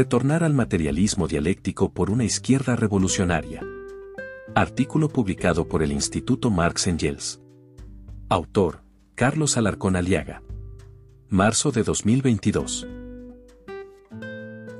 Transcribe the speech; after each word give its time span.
Retornar 0.00 0.44
al 0.44 0.54
materialismo 0.54 1.28
dialéctico 1.28 1.92
por 1.92 2.10
una 2.10 2.24
izquierda 2.24 2.74
revolucionaria. 2.74 3.62
Artículo 4.54 5.10
publicado 5.10 5.68
por 5.68 5.82
el 5.82 5.92
Instituto 5.92 6.48
Marx 6.48 6.86
Engels. 6.86 7.42
Autor, 8.30 8.82
Carlos 9.14 9.58
Alarcón 9.58 9.96
Aliaga. 9.96 10.42
Marzo 11.28 11.70
de 11.70 11.82
2022. 11.82 12.88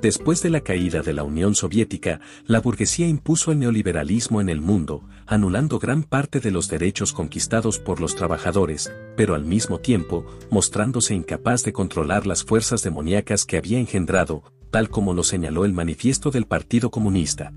Después 0.01 0.41
de 0.41 0.49
la 0.49 0.61
caída 0.61 1.03
de 1.03 1.13
la 1.13 1.23
Unión 1.23 1.53
Soviética, 1.53 2.19
la 2.47 2.59
burguesía 2.59 3.07
impuso 3.07 3.51
el 3.51 3.59
neoliberalismo 3.59 4.41
en 4.41 4.49
el 4.49 4.59
mundo, 4.59 5.07
anulando 5.27 5.77
gran 5.77 6.01
parte 6.01 6.39
de 6.39 6.49
los 6.49 6.67
derechos 6.67 7.13
conquistados 7.13 7.77
por 7.77 8.01
los 8.01 8.15
trabajadores, 8.15 8.91
pero 9.15 9.35
al 9.35 9.45
mismo 9.45 9.77
tiempo, 9.77 10.25
mostrándose 10.49 11.13
incapaz 11.13 11.63
de 11.63 11.73
controlar 11.73 12.25
las 12.25 12.43
fuerzas 12.43 12.81
demoníacas 12.81 13.45
que 13.45 13.57
había 13.57 13.77
engendrado, 13.77 14.43
tal 14.71 14.89
como 14.89 15.13
lo 15.13 15.23
señaló 15.23 15.65
el 15.65 15.73
manifiesto 15.73 16.31
del 16.31 16.47
Partido 16.47 16.89
Comunista. 16.89 17.53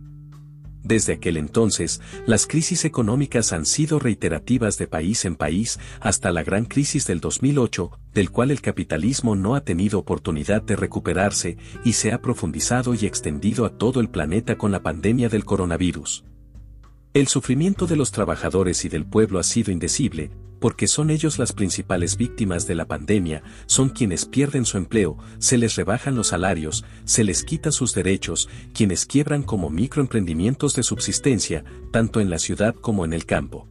Desde 0.83 1.15
aquel 1.15 1.39
entonces, 1.39 2.03
las 2.27 2.47
crisis 2.47 2.85
económicas 2.85 3.55
han 3.55 3.65
sido 3.65 3.99
reiterativas 3.99 4.77
de 4.77 4.87
país 4.87 5.25
en 5.25 5.35
país 5.35 5.81
hasta 6.01 6.31
la 6.31 6.43
gran 6.43 6.67
crisis 6.67 7.07
del 7.07 7.21
2008, 7.21 7.91
del 8.13 8.31
cual 8.31 8.51
el 8.51 8.61
capitalismo 8.61 9.35
no 9.35 9.55
ha 9.55 9.63
tenido 9.63 9.99
oportunidad 9.99 10.61
de 10.61 10.77
recuperarse 10.77 11.57
y 11.85 11.95
se 11.95 12.13
ha 12.13 12.21
profundizado 12.21 12.93
y 12.93 13.07
extendido 13.07 13.65
a 13.65 13.71
todo 13.71 14.01
el 14.01 14.11
planeta 14.11 14.59
con 14.59 14.73
la 14.73 14.83
pandemia 14.83 15.31
del 15.31 15.47
coronavirus. 15.47 16.27
El 17.15 17.29
sufrimiento 17.29 17.87
de 17.87 17.97
los 17.97 18.11
trabajadores 18.11 18.85
y 18.85 18.91
del 18.91 19.07
pueblo 19.07 19.39
ha 19.39 19.45
sido 19.45 19.73
indecible, 19.73 20.33
porque 20.65 20.87
son 20.87 21.11
ellos 21.11 21.39
las 21.39 21.53
principales 21.53 22.17
víctimas 22.17 22.67
de 22.67 22.75
la 22.75 22.87
pandemia, 22.87 23.43
son 23.67 23.91
quienes 23.91 24.25
pierden 24.25 24.65
su 24.65 24.79
empleo, 24.79 25.19
se 25.37 25.59
les 25.59 25.77
rebajan 25.77 26.17
los 26.17 26.29
salarios, 26.29 26.87
se 27.05 27.23
les 27.23 27.45
quita 27.45 27.71
sus 27.71 27.93
derechos, 27.95 28.49
quienes 28.73 29.05
quiebran 29.05 29.43
como 29.43 29.69
microemprendimientos 29.69 30.75
de 30.75 30.83
subsistencia, 30.83 31.65
tanto 31.93 32.19
en 32.19 32.31
la 32.31 32.39
ciudad 32.39 32.75
como 32.75 33.05
en 33.05 33.13
el 33.13 33.27
campo. 33.27 33.69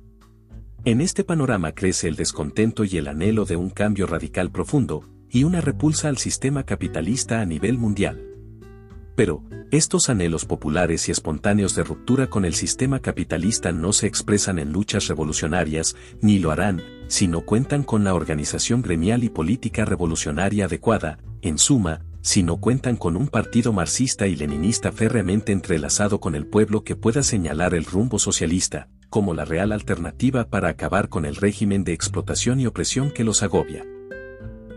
En 0.85 1.01
este 1.01 1.23
panorama 1.23 1.71
crece 1.71 2.07
el 2.07 2.15
descontento 2.15 2.83
y 2.83 2.97
el 2.97 3.07
anhelo 3.07 3.45
de 3.45 3.55
un 3.55 3.71
cambio 3.71 4.05
radical 4.05 4.51
profundo, 4.51 5.03
y 5.31 5.45
una 5.45 5.61
repulsa 5.61 6.09
al 6.09 6.19
sistema 6.19 6.61
capitalista 6.63 7.41
a 7.41 7.45
nivel 7.47 7.79
mundial. 7.79 8.32
Pero, 9.15 9.43
estos 9.71 10.09
anhelos 10.09 10.45
populares 10.45 11.07
y 11.07 11.11
espontáneos 11.11 11.75
de 11.75 11.83
ruptura 11.83 12.27
con 12.27 12.45
el 12.45 12.53
sistema 12.53 12.99
capitalista 12.99 13.71
no 13.71 13.93
se 13.93 14.07
expresan 14.07 14.59
en 14.59 14.71
luchas 14.71 15.07
revolucionarias, 15.07 15.95
ni 16.21 16.39
lo 16.39 16.51
harán, 16.51 16.81
si 17.07 17.27
no 17.27 17.41
cuentan 17.41 17.83
con 17.83 18.03
la 18.03 18.15
organización 18.15 18.81
gremial 18.81 19.23
y 19.23 19.29
política 19.29 19.85
revolucionaria 19.85 20.65
adecuada, 20.65 21.19
en 21.41 21.57
suma, 21.57 22.01
si 22.21 22.41
no 22.41 22.57
cuentan 22.57 22.95
con 22.95 23.17
un 23.17 23.27
partido 23.27 23.73
marxista 23.73 24.27
y 24.27 24.35
leninista 24.35 24.91
férreamente 24.91 25.51
entrelazado 25.51 26.19
con 26.19 26.35
el 26.35 26.47
pueblo 26.47 26.83
que 26.83 26.95
pueda 26.95 27.21
señalar 27.21 27.75
el 27.75 27.85
rumbo 27.85 28.17
socialista, 28.17 28.87
como 29.09 29.33
la 29.33 29.45
real 29.45 29.71
alternativa 29.71 30.49
para 30.49 30.69
acabar 30.69 31.09
con 31.09 31.25
el 31.25 31.35
régimen 31.35 31.83
de 31.83 31.93
explotación 31.93 32.59
y 32.59 32.65
opresión 32.65 33.11
que 33.11 33.23
los 33.23 33.43
agobia. 33.43 33.85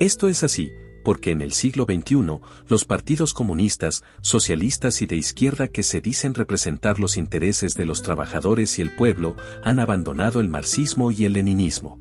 Esto 0.00 0.28
es 0.28 0.42
así, 0.42 0.72
porque 1.06 1.30
en 1.30 1.40
el 1.40 1.52
siglo 1.52 1.84
XXI, 1.84 2.40
los 2.66 2.84
partidos 2.84 3.32
comunistas, 3.32 4.02
socialistas 4.22 5.02
y 5.02 5.06
de 5.06 5.14
izquierda 5.14 5.68
que 5.68 5.84
se 5.84 6.00
dicen 6.00 6.34
representar 6.34 6.98
los 6.98 7.16
intereses 7.16 7.74
de 7.74 7.86
los 7.86 8.02
trabajadores 8.02 8.80
y 8.80 8.82
el 8.82 8.90
pueblo, 8.90 9.36
han 9.62 9.78
abandonado 9.78 10.40
el 10.40 10.48
marxismo 10.48 11.12
y 11.12 11.24
el 11.24 11.34
leninismo. 11.34 12.00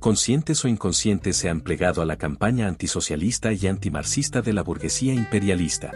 Conscientes 0.00 0.64
o 0.64 0.68
inconscientes 0.68 1.36
se 1.36 1.48
han 1.48 1.60
plegado 1.60 2.02
a 2.02 2.06
la 2.06 2.16
campaña 2.16 2.66
antisocialista 2.66 3.52
y 3.52 3.68
antimarxista 3.68 4.42
de 4.42 4.52
la 4.52 4.64
burguesía 4.64 5.14
imperialista 5.14 5.92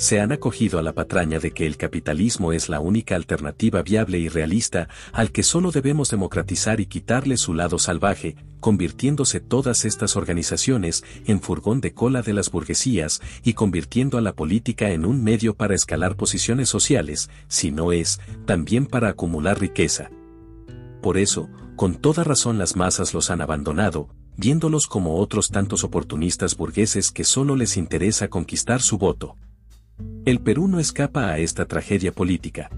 se 0.00 0.18
han 0.18 0.32
acogido 0.32 0.78
a 0.78 0.82
la 0.82 0.94
patraña 0.94 1.40
de 1.40 1.50
que 1.50 1.66
el 1.66 1.76
capitalismo 1.76 2.54
es 2.54 2.70
la 2.70 2.80
única 2.80 3.16
alternativa 3.16 3.82
viable 3.82 4.18
y 4.18 4.30
realista, 4.30 4.88
al 5.12 5.30
que 5.30 5.42
solo 5.42 5.72
debemos 5.72 6.08
democratizar 6.08 6.80
y 6.80 6.86
quitarle 6.86 7.36
su 7.36 7.52
lado 7.52 7.78
salvaje, 7.78 8.34
convirtiéndose 8.60 9.40
todas 9.40 9.84
estas 9.84 10.16
organizaciones 10.16 11.04
en 11.26 11.42
furgón 11.42 11.82
de 11.82 11.92
cola 11.92 12.22
de 12.22 12.32
las 12.32 12.50
burguesías 12.50 13.20
y 13.44 13.52
convirtiendo 13.52 14.16
a 14.16 14.22
la 14.22 14.32
política 14.32 14.90
en 14.90 15.04
un 15.04 15.22
medio 15.22 15.54
para 15.54 15.74
escalar 15.74 16.16
posiciones 16.16 16.70
sociales, 16.70 17.28
si 17.48 17.70
no 17.70 17.92
es, 17.92 18.20
también 18.46 18.86
para 18.86 19.10
acumular 19.10 19.60
riqueza. 19.60 20.10
Por 21.02 21.18
eso, 21.18 21.50
con 21.76 21.96
toda 21.96 22.24
razón 22.24 22.56
las 22.56 22.74
masas 22.74 23.12
los 23.12 23.30
han 23.30 23.42
abandonado, 23.42 24.08
viéndolos 24.38 24.86
como 24.86 25.18
otros 25.18 25.50
tantos 25.50 25.84
oportunistas 25.84 26.56
burgueses 26.56 27.10
que 27.10 27.24
solo 27.24 27.54
les 27.54 27.76
interesa 27.76 28.28
conquistar 28.28 28.80
su 28.80 28.96
voto. 28.96 29.36
El 30.24 30.40
Perú 30.40 30.68
no 30.68 30.80
escapa 30.80 31.30
a 31.30 31.38
esta 31.38 31.66
tragedia 31.66 32.12
política. 32.12 32.70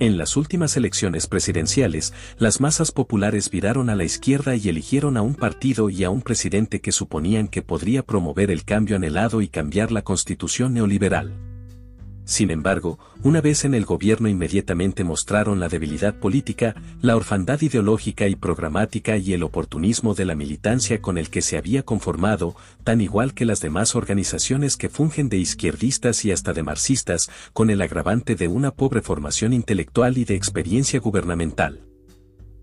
En 0.00 0.16
las 0.16 0.36
últimas 0.36 0.76
elecciones 0.76 1.26
presidenciales, 1.26 2.12
las 2.38 2.60
masas 2.60 2.92
populares 2.92 3.50
viraron 3.50 3.90
a 3.90 3.96
la 3.96 4.04
izquierda 4.04 4.54
y 4.54 4.68
eligieron 4.68 5.16
a 5.16 5.22
un 5.22 5.34
partido 5.34 5.90
y 5.90 6.04
a 6.04 6.10
un 6.10 6.22
presidente 6.22 6.80
que 6.80 6.92
suponían 6.92 7.48
que 7.48 7.62
podría 7.62 8.04
promover 8.04 8.50
el 8.52 8.64
cambio 8.64 8.96
anhelado 8.96 9.40
y 9.40 9.48
cambiar 9.48 9.90
la 9.90 10.02
constitución 10.02 10.74
neoliberal. 10.74 11.47
Sin 12.28 12.50
embargo, 12.50 12.98
una 13.22 13.40
vez 13.40 13.64
en 13.64 13.72
el 13.72 13.86
gobierno 13.86 14.28
inmediatamente 14.28 15.02
mostraron 15.02 15.60
la 15.60 15.70
debilidad 15.70 16.14
política, 16.14 16.74
la 17.00 17.16
orfandad 17.16 17.62
ideológica 17.62 18.28
y 18.28 18.36
programática 18.36 19.16
y 19.16 19.32
el 19.32 19.42
oportunismo 19.42 20.12
de 20.12 20.26
la 20.26 20.34
militancia 20.34 21.00
con 21.00 21.16
el 21.16 21.30
que 21.30 21.40
se 21.40 21.56
había 21.56 21.84
conformado, 21.84 22.54
tan 22.84 23.00
igual 23.00 23.32
que 23.32 23.46
las 23.46 23.62
demás 23.62 23.96
organizaciones 23.96 24.76
que 24.76 24.90
fungen 24.90 25.30
de 25.30 25.38
izquierdistas 25.38 26.26
y 26.26 26.30
hasta 26.30 26.52
de 26.52 26.62
marxistas, 26.62 27.30
con 27.54 27.70
el 27.70 27.80
agravante 27.80 28.34
de 28.34 28.46
una 28.46 28.72
pobre 28.72 29.00
formación 29.00 29.54
intelectual 29.54 30.18
y 30.18 30.26
de 30.26 30.34
experiencia 30.34 31.00
gubernamental. 31.00 31.87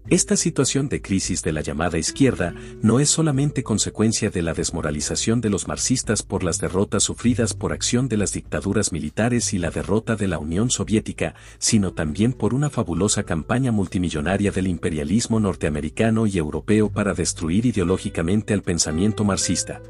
Esta 0.07 0.37
situación 0.37 0.87
de 0.87 1.01
crisis 1.01 1.41
de 1.41 1.51
la 1.51 1.61
llamada 1.61 1.97
izquierda 1.97 2.53
no 2.83 2.99
es 2.99 3.09
solamente 3.09 3.63
consecuencia 3.63 4.29
de 4.29 4.43
la 4.43 4.53
desmoralización 4.53 5.41
de 5.41 5.49
los 5.49 5.67
marxistas 5.67 6.21
por 6.21 6.43
las 6.43 6.59
derrotas 6.59 7.01
sufridas 7.01 7.55
por 7.55 7.73
acción 7.73 8.07
de 8.07 8.17
las 8.17 8.31
dictaduras 8.31 8.91
militares 8.91 9.51
y 9.55 9.57
la 9.57 9.71
derrota 9.71 10.15
de 10.15 10.27
la 10.27 10.37
Unión 10.37 10.69
Soviética, 10.69 11.33
sino 11.57 11.93
también 11.93 12.33
por 12.33 12.53
una 12.53 12.69
fabulosa 12.69 13.23
campaña 13.23 13.71
multimillonaria 13.71 14.51
del 14.51 14.67
imperialismo 14.67 15.39
norteamericano 15.39 16.27
y 16.27 16.37
europeo 16.37 16.91
para 16.91 17.15
destruir 17.15 17.65
ideológicamente 17.65 18.53
al 18.53 18.61
pensamiento 18.61 19.23
marxista. 19.23 19.81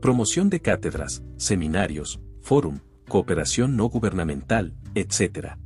Promoción 0.00 0.48
de 0.48 0.60
cátedras, 0.60 1.22
seminarios, 1.36 2.20
fórum, 2.40 2.80
cooperación 3.06 3.76
no 3.76 3.90
gubernamental, 3.90 4.72
etc. 4.94 5.58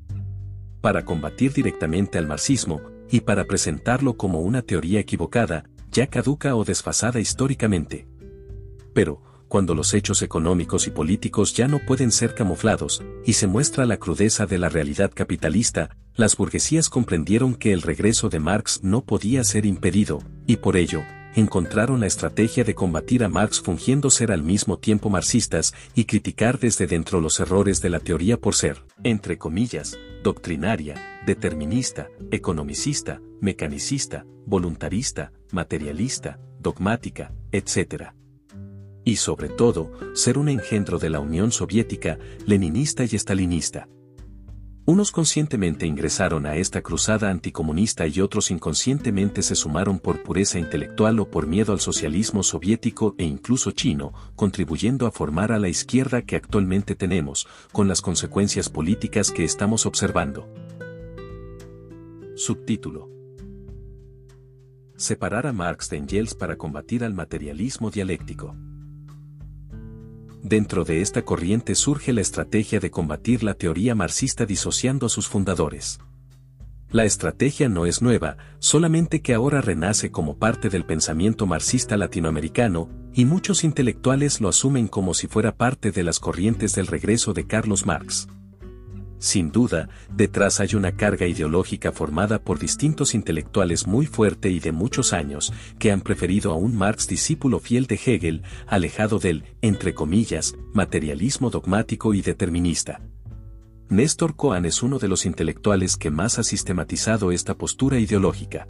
Para 0.81 1.05
combatir 1.05 1.53
directamente 1.53 2.19
al 2.19 2.27
marxismo, 2.27 2.81
y 3.11 3.21
para 3.21 3.45
presentarlo 3.45 4.17
como 4.17 4.41
una 4.41 4.63
teoría 4.63 5.01
equivocada, 5.01 5.65
ya 5.91 6.07
caduca 6.07 6.55
o 6.55 6.65
desfasada 6.65 7.21
históricamente. 7.21 8.07
Pero, 8.95 9.23
cuando 9.49 9.75
los 9.75 9.95
hechos 9.95 10.23
económicos 10.23 10.87
y 10.87 10.91
políticos 10.91 11.55
ya 11.55 11.67
no 11.67 11.81
pueden 11.81 12.13
ser 12.13 12.35
camuflados, 12.35 13.03
y 13.25 13.33
se 13.33 13.49
muestra 13.49 13.85
la 13.85 13.97
crudeza 13.97 14.47
de 14.47 14.59
la 14.59 14.69
realidad 14.69 15.11
capitalista, 15.13 15.97
las 16.15 16.37
burguesías 16.37 16.89
comprendieron 16.89 17.55
que 17.55 17.73
el 17.73 17.83
regreso 17.83 18.29
de 18.29 18.39
Marx 18.39 18.81
no 18.85 19.05
podía 19.05 19.43
ser 19.43 19.67
impedido, 19.67 20.23
y 20.47 20.57
por 20.59 20.77
ello, 20.77 21.03
encontraron 21.35 22.01
la 22.01 22.07
estrategia 22.07 22.65
de 22.65 22.75
combatir 22.75 23.25
a 23.25 23.29
Marx 23.29 23.61
fungiendo 23.61 24.11
ser 24.11 24.33
al 24.33 24.43
mismo 24.43 24.79
tiempo 24.79 25.11
marxistas 25.11 25.75
y 25.95 26.05
criticar 26.05 26.59
desde 26.59 26.87
dentro 26.87 27.21
los 27.21 27.41
errores 27.41 27.81
de 27.81 27.91
la 27.91 28.01
teoría 28.01 28.37
por 28.37 28.55
ser, 28.55 28.85
entre 29.05 29.39
comillas, 29.39 29.99
doctrinaria, 30.23 31.23
determinista, 31.27 32.09
economicista, 32.31 33.21
mecanicista, 33.41 34.27
voluntarista, 34.47 35.33
materialista, 35.53 36.39
dogmática, 36.59 37.33
etc. 37.53 38.13
Y 39.05 39.17
sobre 39.17 39.49
todo, 39.49 39.91
ser 40.15 40.39
un 40.39 40.49
engendro 40.49 40.99
de 40.99 41.11
la 41.11 41.21
Unión 41.21 41.53
Soviética, 41.53 42.19
leninista 42.47 43.05
y 43.05 43.17
estalinista. 43.17 43.89
Unos 44.91 45.13
conscientemente 45.13 45.87
ingresaron 45.87 46.47
a 46.47 46.57
esta 46.57 46.83
cruzada 46.83 47.31
anticomunista 47.31 48.09
y 48.09 48.21
otros 48.21 48.51
inconscientemente 48.51 49.41
se 49.43 49.55
sumaron 49.55 50.01
por 50.01 50.25
pureza 50.25 50.59
intelectual 50.59 51.21
o 51.21 51.31
por 51.31 51.47
miedo 51.47 51.73
al 51.73 51.79
socialismo 51.79 52.43
soviético 52.43 53.15
e 53.17 53.23
incluso 53.23 53.71
chino, 53.71 54.13
contribuyendo 54.35 55.07
a 55.07 55.13
formar 55.13 55.53
a 55.53 55.61
la 55.61 55.69
izquierda 55.69 56.23
que 56.23 56.35
actualmente 56.35 56.97
tenemos, 56.97 57.47
con 57.71 57.87
las 57.87 58.03
consecuencias 58.03 58.69
políticas 58.69 59.31
que 59.31 59.45
estamos 59.45 59.87
observando. 59.87 60.53
Subtítulo. 62.35 63.09
Separar 64.97 65.47
a 65.47 65.53
Marx 65.53 65.89
de 65.89 65.99
Engels 65.99 66.35
para 66.35 66.57
combatir 66.57 67.05
al 67.05 67.15
materialismo 67.15 67.93
dialéctico. 67.93 68.57
Dentro 70.43 70.85
de 70.85 71.03
esta 71.03 71.23
corriente 71.23 71.75
surge 71.75 72.13
la 72.13 72.23
estrategia 72.23 72.81
de 72.81 72.91
combatir 72.91 73.43
la 73.43 73.55
teoría 73.55 73.95
marxista 73.95 74.47
disociando 74.47 75.07
a 75.07 75.09
sus 75.11 75.29
fundadores. 75.29 76.01
La 76.91 77.05
estrategia 77.05 77.69
no 77.69 77.87
es 77.87 78.03
nueva, 78.03 78.37
solamente 78.59 79.21
que 79.21 79.35
ahora 79.35 79.61
renace 79.61 80.11
como 80.11 80.39
parte 80.39 80.71
del 80.71 80.85
pensamiento 80.85 81.47
marxista 81.47 81.97
latinoamericano, 81.97 82.89
y 83.13 83.27
muchos 83.27 83.65
intelectuales 83.65 84.41
lo 84.41 84.49
asumen 84.49 84.89
como 84.89 85.15
si 85.15 85.29
fuera 85.29 85.55
parte 85.55 85.93
de 85.93 86.03
las 86.03 86.19
corrientes 86.19 86.75
del 86.75 86.87
regreso 86.87 87.33
de 87.33 87.47
Carlos 87.47 87.87
Marx. 87.87 88.27
Sin 89.21 89.53
duda, 89.53 89.91
detrás 90.11 90.61
hay 90.61 90.75
una 90.75 90.93
carga 90.93 91.27
ideológica 91.27 91.93
formada 91.93 92.43
por 92.43 92.59
distintos 92.59 93.15
intelectuales 93.15 93.87
muy 93.87 94.07
fuerte 94.07 94.49
y 94.49 94.61
de 94.61 94.73
muchos 94.73 95.13
años, 95.13 95.53
que 95.79 95.93
han 95.93 96.01
preferido 96.01 96.53
a 96.53 96.57
un 96.57 96.75
Marx 96.75 97.07
discípulo 97.07 97.61
fiel 97.61 97.87
de 97.87 98.01
Hegel, 98.03 98.43
alejado 98.67 99.19
del, 99.19 99.45
entre 99.61 99.93
comillas, 99.93 100.57
materialismo 100.73 101.51
dogmático 101.51 102.15
y 102.15 102.23
determinista. 102.23 103.03
Néstor 103.91 104.37
Cohen 104.37 104.65
es 104.65 104.83
uno 104.83 104.99
de 104.99 105.09
los 105.09 105.27
intelectuales 105.27 105.99
que 105.99 106.11
más 106.11 106.39
ha 106.39 106.43
sistematizado 106.43 107.31
esta 107.31 107.59
postura 107.59 107.99
ideológica. 107.99 108.69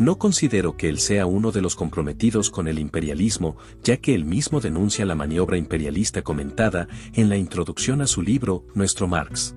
No 0.00 0.16
considero 0.16 0.78
que 0.78 0.88
él 0.88 0.98
sea 0.98 1.26
uno 1.26 1.52
de 1.52 1.60
los 1.60 1.76
comprometidos 1.76 2.50
con 2.50 2.68
el 2.68 2.78
imperialismo, 2.78 3.58
ya 3.84 3.98
que 3.98 4.14
él 4.14 4.24
mismo 4.24 4.58
denuncia 4.58 5.04
la 5.04 5.14
maniobra 5.14 5.58
imperialista 5.58 6.22
comentada 6.22 6.88
en 7.12 7.28
la 7.28 7.36
introducción 7.36 8.00
a 8.00 8.06
su 8.06 8.22
libro 8.22 8.64
Nuestro 8.74 9.08
Marx. 9.08 9.54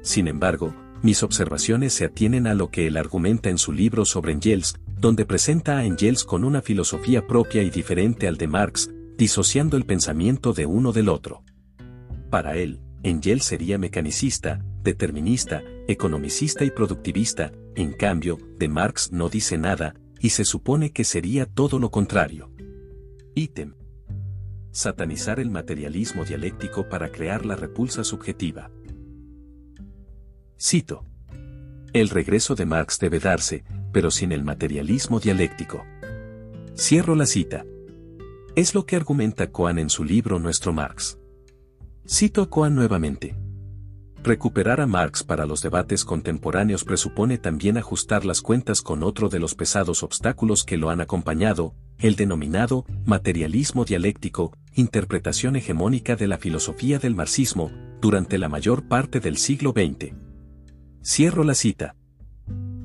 Sin 0.00 0.28
embargo, 0.28 0.76
mis 1.02 1.24
observaciones 1.24 1.92
se 1.92 2.04
atienen 2.04 2.46
a 2.46 2.54
lo 2.54 2.70
que 2.70 2.86
él 2.86 2.96
argumenta 2.96 3.50
en 3.50 3.58
su 3.58 3.72
libro 3.72 4.04
sobre 4.04 4.30
Engels, 4.30 4.76
donde 4.96 5.26
presenta 5.26 5.78
a 5.78 5.84
Engels 5.84 6.22
con 6.22 6.44
una 6.44 6.62
filosofía 6.62 7.26
propia 7.26 7.64
y 7.64 7.70
diferente 7.70 8.28
al 8.28 8.36
de 8.36 8.46
Marx, 8.46 8.92
disociando 9.16 9.76
el 9.76 9.86
pensamiento 9.86 10.52
de 10.52 10.66
uno 10.66 10.92
del 10.92 11.08
otro. 11.08 11.42
Para 12.30 12.56
él, 12.56 12.78
Engels 13.02 13.42
sería 13.42 13.76
mecanicista, 13.76 14.64
determinista, 14.88 15.62
economicista 15.86 16.64
y 16.64 16.70
productivista, 16.70 17.52
en 17.74 17.92
cambio, 17.92 18.38
de 18.58 18.68
Marx 18.68 19.12
no 19.12 19.28
dice 19.28 19.58
nada, 19.58 19.94
y 20.18 20.30
se 20.30 20.46
supone 20.46 20.92
que 20.92 21.04
sería 21.04 21.44
todo 21.44 21.78
lo 21.78 21.90
contrario. 21.90 22.50
Ítem. 23.34 23.74
Satanizar 24.70 25.40
el 25.40 25.50
materialismo 25.50 26.24
dialéctico 26.24 26.88
para 26.88 27.12
crear 27.12 27.44
la 27.44 27.54
repulsa 27.54 28.02
subjetiva. 28.02 28.70
Cito. 30.58 31.04
El 31.92 32.08
regreso 32.08 32.54
de 32.54 32.64
Marx 32.64 32.98
debe 32.98 33.18
darse, 33.18 33.64
pero 33.92 34.10
sin 34.10 34.32
el 34.32 34.42
materialismo 34.42 35.20
dialéctico. 35.20 35.84
Cierro 36.74 37.14
la 37.14 37.26
cita. 37.26 37.66
Es 38.56 38.74
lo 38.74 38.86
que 38.86 38.96
argumenta 38.96 39.50
Cohen 39.52 39.78
en 39.78 39.90
su 39.90 40.02
libro 40.02 40.38
Nuestro 40.38 40.72
Marx. 40.72 41.18
Cito 42.08 42.40
a 42.40 42.48
Cohen 42.48 42.74
nuevamente. 42.74 43.36
Recuperar 44.28 44.82
a 44.82 44.86
Marx 44.86 45.24
para 45.24 45.46
los 45.46 45.62
debates 45.62 46.04
contemporáneos 46.04 46.84
presupone 46.84 47.38
también 47.38 47.78
ajustar 47.78 48.26
las 48.26 48.42
cuentas 48.42 48.82
con 48.82 49.02
otro 49.02 49.30
de 49.30 49.38
los 49.38 49.54
pesados 49.54 50.02
obstáculos 50.02 50.64
que 50.64 50.76
lo 50.76 50.90
han 50.90 51.00
acompañado, 51.00 51.74
el 51.96 52.14
denominado 52.14 52.84
materialismo 53.06 53.86
dialéctico, 53.86 54.52
interpretación 54.74 55.56
hegemónica 55.56 56.14
de 56.14 56.26
la 56.26 56.36
filosofía 56.36 56.98
del 56.98 57.14
marxismo, 57.14 57.70
durante 58.02 58.36
la 58.36 58.50
mayor 58.50 58.86
parte 58.86 59.18
del 59.18 59.38
siglo 59.38 59.72
XX. 59.72 60.12
Cierro 61.02 61.42
la 61.42 61.54
cita. 61.54 61.96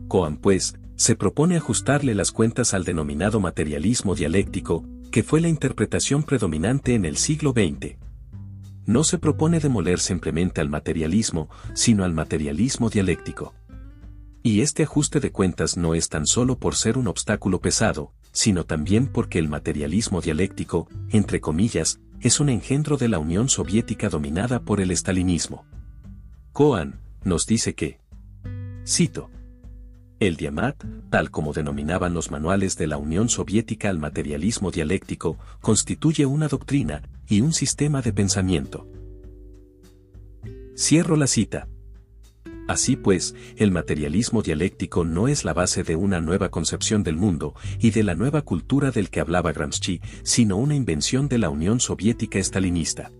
Coan, 0.07 0.37
pues, 0.37 0.75
se 0.95 1.17
propone 1.17 1.57
ajustarle 1.57 2.15
las 2.15 2.31
cuentas 2.31 2.73
al 2.73 2.85
denominado 2.85 3.41
materialismo 3.41 4.15
dialéctico, 4.15 4.85
que 5.11 5.23
fue 5.23 5.41
la 5.41 5.49
interpretación 5.49 6.23
predominante 6.23 6.95
en 6.95 7.03
el 7.03 7.17
siglo 7.17 7.51
XX 7.51 7.97
no 8.85 9.03
se 9.03 9.17
propone 9.17 9.59
demoler 9.59 9.99
simplemente 9.99 10.61
al 10.61 10.69
materialismo, 10.69 11.49
sino 11.73 12.03
al 12.03 12.13
materialismo 12.13 12.89
dialéctico. 12.89 13.53
Y 14.41 14.61
este 14.61 14.83
ajuste 14.83 15.19
de 15.19 15.31
cuentas 15.31 15.77
no 15.77 15.95
es 15.95 16.09
tan 16.09 16.27
solo 16.27 16.59
por 16.59 16.75
ser 16.75 16.97
un 16.97 17.07
obstáculo 17.07 17.61
pesado, 17.61 18.11
sino 18.33 18.65
también 18.65 19.07
porque 19.07 19.39
el 19.39 19.47
materialismo 19.47 20.19
dialéctico, 20.19 20.89
entre 21.11 21.39
comillas, 21.39 21.99
es 22.19 22.39
un 22.39 22.49
engendro 22.49 22.97
de 22.97 23.07
la 23.07 23.19
Unión 23.19 23.47
Soviética 23.47 24.09
dominada 24.09 24.59
por 24.61 24.81
el 24.81 24.91
estalinismo. 24.91 25.65
Cohen 26.51 26.95
nos 27.23 27.45
dice 27.45 27.73
que, 27.73 27.99
cito, 28.85 29.29
el 30.27 30.37
diamat, 30.37 30.83
tal 31.09 31.31
como 31.31 31.53
denominaban 31.53 32.13
los 32.13 32.31
manuales 32.31 32.77
de 32.77 32.87
la 32.87 32.97
Unión 32.97 33.29
Soviética 33.29 33.89
al 33.89 33.99
materialismo 33.99 34.71
dialéctico, 34.71 35.37
constituye 35.61 36.25
una 36.25 36.47
doctrina 36.47 37.01
y 37.27 37.41
un 37.41 37.53
sistema 37.53 38.01
de 38.01 38.13
pensamiento. 38.13 38.87
Cierro 40.75 41.15
la 41.15 41.27
cita. 41.27 41.67
Así 42.67 42.95
pues, 42.95 43.35
el 43.57 43.71
materialismo 43.71 44.41
dialéctico 44.41 45.03
no 45.03 45.27
es 45.27 45.43
la 45.43 45.53
base 45.53 45.83
de 45.83 45.95
una 45.97 46.21
nueva 46.21 46.49
concepción 46.49 47.03
del 47.03 47.17
mundo 47.17 47.53
y 47.79 47.91
de 47.91 48.03
la 48.03 48.15
nueva 48.15 48.41
cultura 48.41 48.91
del 48.91 49.09
que 49.09 49.19
hablaba 49.19 49.51
Gramsci, 49.51 49.99
sino 50.23 50.55
una 50.57 50.75
invención 50.75 51.27
de 51.27 51.39
la 51.39 51.49
Unión 51.49 51.79
Soviética 51.81 52.39
estalinista. 52.39 53.11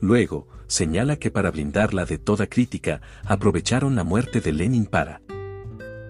Luego, 0.00 0.48
señala 0.66 1.16
que 1.16 1.30
para 1.30 1.50
blindarla 1.50 2.06
de 2.06 2.18
toda 2.18 2.46
crítica, 2.46 3.02
aprovecharon 3.24 3.94
la 3.94 4.04
muerte 4.04 4.40
de 4.40 4.52
Lenin 4.52 4.86
para 4.86 5.20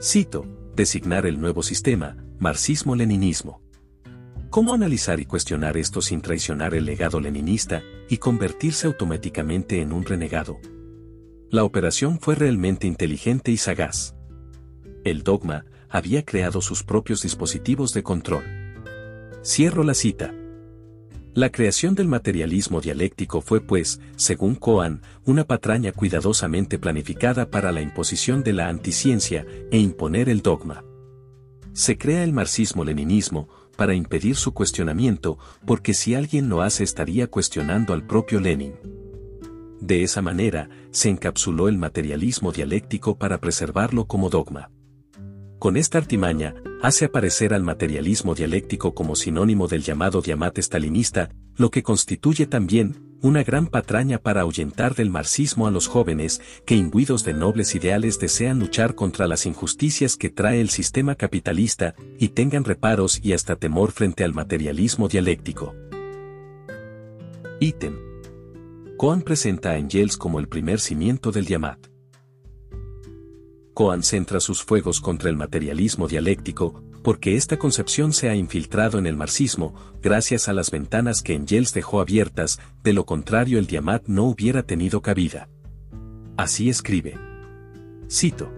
Cito, 0.01 0.45
designar 0.75 1.25
el 1.25 1.41
nuevo 1.41 1.63
sistema, 1.63 2.17
marxismo-leninismo. 2.39 3.63
¿Cómo 4.51 4.75
analizar 4.75 5.19
y 5.21 5.25
cuestionar 5.25 5.77
esto 5.77 6.03
sin 6.03 6.21
traicionar 6.21 6.75
el 6.75 6.85
legado 6.85 7.21
leninista 7.21 7.83
y 8.09 8.19
convertirse 8.19 8.87
automáticamente 8.87 9.81
en 9.81 9.93
un 9.93 10.05
renegado? 10.05 10.59
La 11.51 11.65
operación 11.65 12.19
fue 12.21 12.35
realmente 12.35 12.87
inteligente 12.87 13.51
y 13.51 13.57
sagaz. 13.57 14.15
El 15.05 15.23
dogma 15.23 15.65
había 15.89 16.25
creado 16.25 16.61
sus 16.61 16.83
propios 16.83 17.23
dispositivos 17.23 17.93
de 17.95 18.03
control. 18.03 18.45
Cierro 19.43 19.85
la 19.85 19.95
cita. 19.95 20.35
La 21.35 21.51
creación 21.51 21.97
del 21.97 22.07
materialismo 22.07 22.81
dialéctico 22.81 23.41
fue 23.41 23.61
pues, 23.61 24.01
según 24.15 24.55
Cohen, 24.55 25.01
una 25.25 25.43
patraña 25.43 25.91
cuidadosamente 25.91 26.79
planificada 26.79 27.51
para 27.51 27.73
la 27.73 27.81
imposición 27.81 28.45
de 28.45 28.53
la 28.53 28.69
anticiencia 28.69 29.45
e 29.73 29.79
imponer 29.79 30.29
el 30.29 30.43
dogma. 30.43 30.85
Se 31.73 31.99
crea 31.99 32.23
el 32.23 32.33
marxismo-leninismo 32.33 33.49
para 33.77 33.95
impedir 33.95 34.37
su 34.37 34.55
cuestionamiento, 34.55 35.37
porque 35.67 35.93
si 35.93 36.15
alguien 36.15 36.49
lo 36.49 36.63
hace 36.63 36.85
estaría 36.85 37.27
cuestionando 37.27 37.95
al 37.95 38.07
propio 38.07 38.39
Lenin. 38.39 38.75
De 39.81 40.05
esa 40.05 40.23
manera, 40.23 40.69
se 40.93 41.09
encapsuló 41.09 41.67
el 41.67 41.79
materialismo 41.79 42.53
dialéctico 42.53 43.19
para 43.19 43.39
preservarlo 43.39 44.07
como 44.07 44.31
dogma. 44.31 44.71
Con 45.59 45.77
esta 45.77 45.99
artimaña, 45.99 46.55
hace 46.85 47.07
aparecer 47.07 47.55
al 47.55 47.63
materialismo 47.63 48.35
dialéctico 48.35 48.95
como 48.95 49.17
sinónimo 49.17 49.69
del 49.69 49.83
llamado 49.83 50.21
diamate 50.21 50.61
stalinista, 50.61 51.31
lo 51.57 51.71
que 51.71 51.83
constituye 51.83 52.45
también 52.45 53.17
una 53.23 53.43
gran 53.43 53.69
patraña 53.69 54.19
para 54.19 54.43
ahuyentar 54.43 54.95
del 54.95 55.09
marxismo 55.09 55.67
a 55.67 55.71
los 55.71 55.87
jóvenes 55.87 56.43
que 56.67 56.75
imbuidos 56.75 57.25
de 57.25 57.33
nobles 57.33 57.75
ideales 57.75 58.19
desean 58.21 58.59
luchar 58.59 58.95
contra 58.95 59.27
las 59.27 59.47
injusticias 59.47 60.19
que 60.19 60.29
trae 60.29 60.61
el 60.61 60.69
sistema 60.69 61.15
capitalista 61.15 61.95
y 62.19 62.29
tengan 62.29 62.65
reparos 62.65 63.19
y 63.23 63.33
hasta 63.33 63.57
temor 63.57 63.91
frente 63.91 64.23
al 64.23 64.35
materialismo 64.35 65.09
dialéctico. 65.09 65.75
Ítem. 67.61 67.97
Cohen 68.99 69.23
presenta 69.23 69.71
a 69.71 69.79
Engels 69.79 70.19
como 70.19 70.39
el 70.39 70.49
primer 70.49 70.81
cimiento 70.81 71.33
del 71.33 71.47
Diamat. 71.47 71.94
Cohen 73.75 74.05
centra 74.05 74.39
sus 74.39 74.63
fuegos 74.63 75.01
contra 75.01 75.29
el 75.29 75.37
materialismo 75.37 76.07
dialéctico, 76.07 76.81
porque 77.03 77.37
esta 77.37 77.59
concepción 77.59 78.13
se 78.13 78.31
ha 78.31 78.37
infiltrado 78.37 78.99
en 78.99 79.07
el 79.07 79.17
marxismo, 79.17 79.75
gracias 80.01 80.49
a 80.49 80.53
las 80.53 80.71
ventanas 80.71 81.23
que 81.23 81.35
Engels 81.35 81.75
dejó 81.75 82.01
abiertas, 82.01 82.61
de 82.85 82.93
lo 82.93 83.05
contrario 83.05 83.59
el 83.59 83.67
Diamat 83.67 84.07
no 84.07 84.25
hubiera 84.25 84.63
tenido 84.63 85.03
cabida. 85.03 85.49
Así 86.37 86.71
escribe. 86.71 87.19
Cito. 88.09 88.51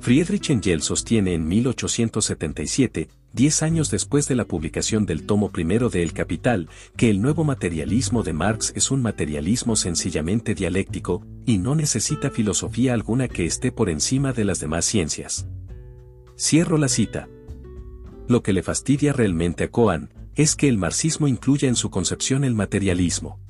Friedrich 0.00 0.50
Engels 0.50 0.84
sostiene 0.84 1.32
en 1.32 1.48
1877, 1.48 3.08
diez 3.32 3.62
años 3.62 3.90
después 3.90 4.26
de 4.28 4.34
la 4.34 4.44
publicación 4.44 5.06
del 5.06 5.24
tomo 5.24 5.50
primero 5.50 5.90
de 5.90 6.02
El 6.02 6.12
Capital, 6.12 6.68
que 6.96 7.10
el 7.10 7.20
nuevo 7.20 7.44
materialismo 7.44 8.22
de 8.22 8.32
Marx 8.32 8.72
es 8.76 8.90
un 8.90 9.02
materialismo 9.02 9.76
sencillamente 9.76 10.54
dialéctico, 10.54 11.24
y 11.46 11.58
no 11.58 11.74
necesita 11.74 12.30
filosofía 12.30 12.94
alguna 12.94 13.28
que 13.28 13.46
esté 13.46 13.72
por 13.72 13.90
encima 13.90 14.32
de 14.32 14.44
las 14.44 14.60
demás 14.60 14.84
ciencias. 14.84 15.46
Cierro 16.36 16.78
la 16.78 16.88
cita. 16.88 17.28
Lo 18.28 18.42
que 18.42 18.52
le 18.52 18.62
fastidia 18.62 19.12
realmente 19.12 19.64
a 19.64 19.70
Cohen, 19.70 20.10
es 20.34 20.54
que 20.54 20.68
el 20.68 20.78
marxismo 20.78 21.26
incluya 21.26 21.68
en 21.68 21.74
su 21.74 21.90
concepción 21.90 22.44
el 22.44 22.54
materialismo. 22.54 23.40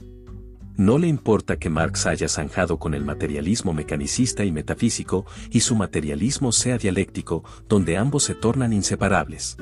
No 0.79 0.97
le 0.97 1.09
importa 1.09 1.59
que 1.59 1.71
Marx 1.71 2.07
haya 2.07 2.29
zanjado 2.29 2.79
con 2.79 2.95
el 2.95 3.05
materialismo 3.05 3.75
mecanicista 3.75 4.45
y 4.45 4.53
metafísico, 4.53 5.27
y 5.51 5.59
su 5.59 5.75
materialismo 5.75 6.53
sea 6.53 6.79
dialéctico, 6.79 7.43
donde 7.69 7.97
ambos 7.97 8.23
se 8.23 8.37
tornan 8.37 8.73
inseparables. 8.73 9.57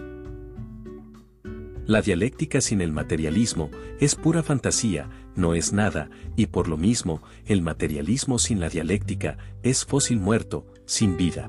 La 1.86 2.02
dialéctica 2.02 2.60
sin 2.60 2.82
el 2.82 2.92
materialismo 2.92 3.70
es 3.98 4.14
pura 4.14 4.42
fantasía, 4.42 5.08
no 5.34 5.54
es 5.54 5.72
nada, 5.72 6.10
y 6.36 6.48
por 6.48 6.68
lo 6.68 6.76
mismo, 6.76 7.22
el 7.46 7.62
materialismo 7.62 8.38
sin 8.38 8.60
la 8.60 8.68
dialéctica 8.68 9.38
es 9.62 9.86
fósil 9.86 10.20
muerto, 10.20 10.66
sin 10.84 11.16
vida. 11.16 11.48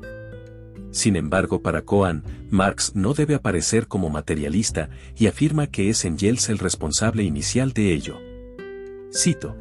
Sin 0.91 1.17
embargo, 1.17 1.62
para 1.62 1.81
Cohen, 1.81 2.24
Marx 2.50 2.95
no 2.95 3.13
debe 3.13 3.36
aparecer 3.36 3.89
como 3.89 4.09
materialista 4.09 4.89
y 5.17 5.27
afirma 5.27 5.67
que 5.67 5.89
es 5.89 6.05
Engels 6.05 6.47
el 6.47 6.59
responsable 6.59 7.24
inicial 7.24 7.74
de 7.74 7.93
ello. 7.93 8.26
Cito. 9.13 9.55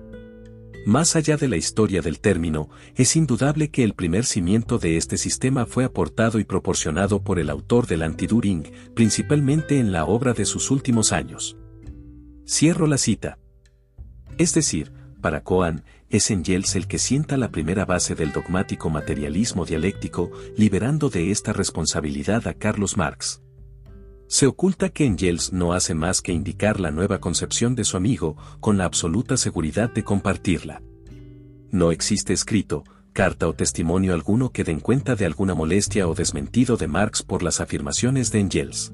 Más 0.87 1.17
allá 1.17 1.37
de 1.37 1.49
la 1.49 1.57
historia 1.57 2.01
del 2.01 2.21
término, 2.21 2.69
es 2.95 3.17
indudable 3.17 3.71
que 3.71 3.83
el 3.83 3.95
primer 3.95 4.25
cimiento 4.25 4.79
de 4.79 4.97
este 4.97 5.17
sistema 5.17 5.67
fue 5.67 5.85
aportado 5.85 6.39
y 6.39 6.45
proporcionado 6.45 7.23
por 7.23 7.39
el 7.39 7.51
autor 7.51 7.87
del 7.87 8.03
Antiduring, 8.03 8.71
principalmente 8.95 9.79
en 9.79 9.91
la 9.91 10.05
obra 10.05 10.33
de 10.33 10.45
sus 10.45 10.71
últimos 10.71 11.13
años. 11.13 11.57
Cierro 12.47 12.87
la 12.87 12.99
cita. 12.99 13.39
Es 14.39 14.55
decir, 14.55 14.93
para 15.21 15.43
Cohen, 15.43 15.83
es 16.09 16.31
Engels 16.31 16.77
el 16.77 16.87
que 16.87 16.99
sienta 16.99 17.37
la 17.37 17.51
primera 17.51 17.85
base 17.85 18.15
del 18.15 18.33
dogmático 18.33 18.91
materialismo 18.91 19.65
dialéctico, 19.65 20.31
liberando 20.57 21.09
de 21.11 21.33
esta 21.33 21.53
responsabilidad 21.53 22.47
a 22.47 22.55
Carlos 22.55 22.97
Marx. 22.97 23.43
Se 24.29 24.47
oculta 24.47 24.89
que 24.89 25.05
Engels 25.05 25.53
no 25.53 25.73
hace 25.73 25.95
más 25.95 26.21
que 26.21 26.33
indicar 26.33 26.81
la 26.81 26.91
nueva 26.91 27.21
concepción 27.21 27.75
de 27.77 27.85
su 27.85 27.97
amigo, 27.97 28.37
con 28.59 28.77
la 28.77 28.85
absoluta 28.85 29.37
seguridad 29.37 29.93
de 29.93 30.03
compartirla. 30.03 30.83
No 31.71 31.93
existe 31.93 32.33
escrito, 32.33 32.85
carta 33.13 33.49
o 33.49 33.55
testimonio 33.55 34.15
alguno 34.15 34.51
que 34.51 34.65
den 34.65 34.81
cuenta 34.81 35.15
de 35.15 35.27
alguna 35.27 35.55
molestia 35.55 36.09
o 36.09 36.15
desmentido 36.15 36.77
de 36.77 36.89
Marx 36.89 37.23
por 37.23 37.43
las 37.43 37.61
afirmaciones 37.61 38.33
de 38.33 38.41
Engels. 38.41 38.93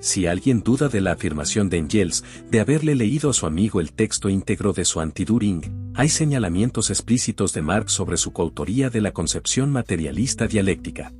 Si 0.00 0.26
alguien 0.26 0.62
duda 0.62 0.88
de 0.88 1.00
la 1.00 1.12
afirmación 1.12 1.70
de 1.70 1.78
Engels 1.78 2.22
de 2.50 2.60
haberle 2.60 2.94
leído 2.94 3.30
a 3.30 3.32
su 3.32 3.46
amigo 3.46 3.80
el 3.80 3.92
texto 3.92 4.28
íntegro 4.28 4.74
de 4.74 4.84
su 4.84 5.00
antiduring, 5.00 5.92
hay 5.94 6.10
señalamientos 6.10 6.90
explícitos 6.90 7.54
de 7.54 7.62
Marx 7.62 7.92
sobre 7.92 8.18
su 8.18 8.34
coautoría 8.34 8.90
de 8.90 9.00
la 9.00 9.12
concepción 9.12 9.72
materialista 9.72 10.46
dialéctica. 10.46 11.10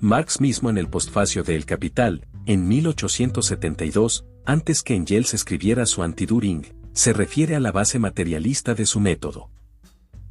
Marx 0.00 0.38
mismo 0.38 0.68
en 0.68 0.76
el 0.76 0.88
postfacio 0.88 1.42
de 1.44 1.56
El 1.56 1.64
Capital, 1.64 2.26
en 2.46 2.68
1872, 2.68 4.26
antes 4.44 4.82
que 4.82 4.94
Engels 4.94 5.32
escribiera 5.34 5.86
su 5.86 6.02
antiduring, 6.02 6.66
se 6.92 7.12
refiere 7.12 7.56
a 7.56 7.60
la 7.60 7.72
base 7.72 7.98
materialista 7.98 8.74
de 8.74 8.86
su 8.86 9.00
método. 9.00 9.50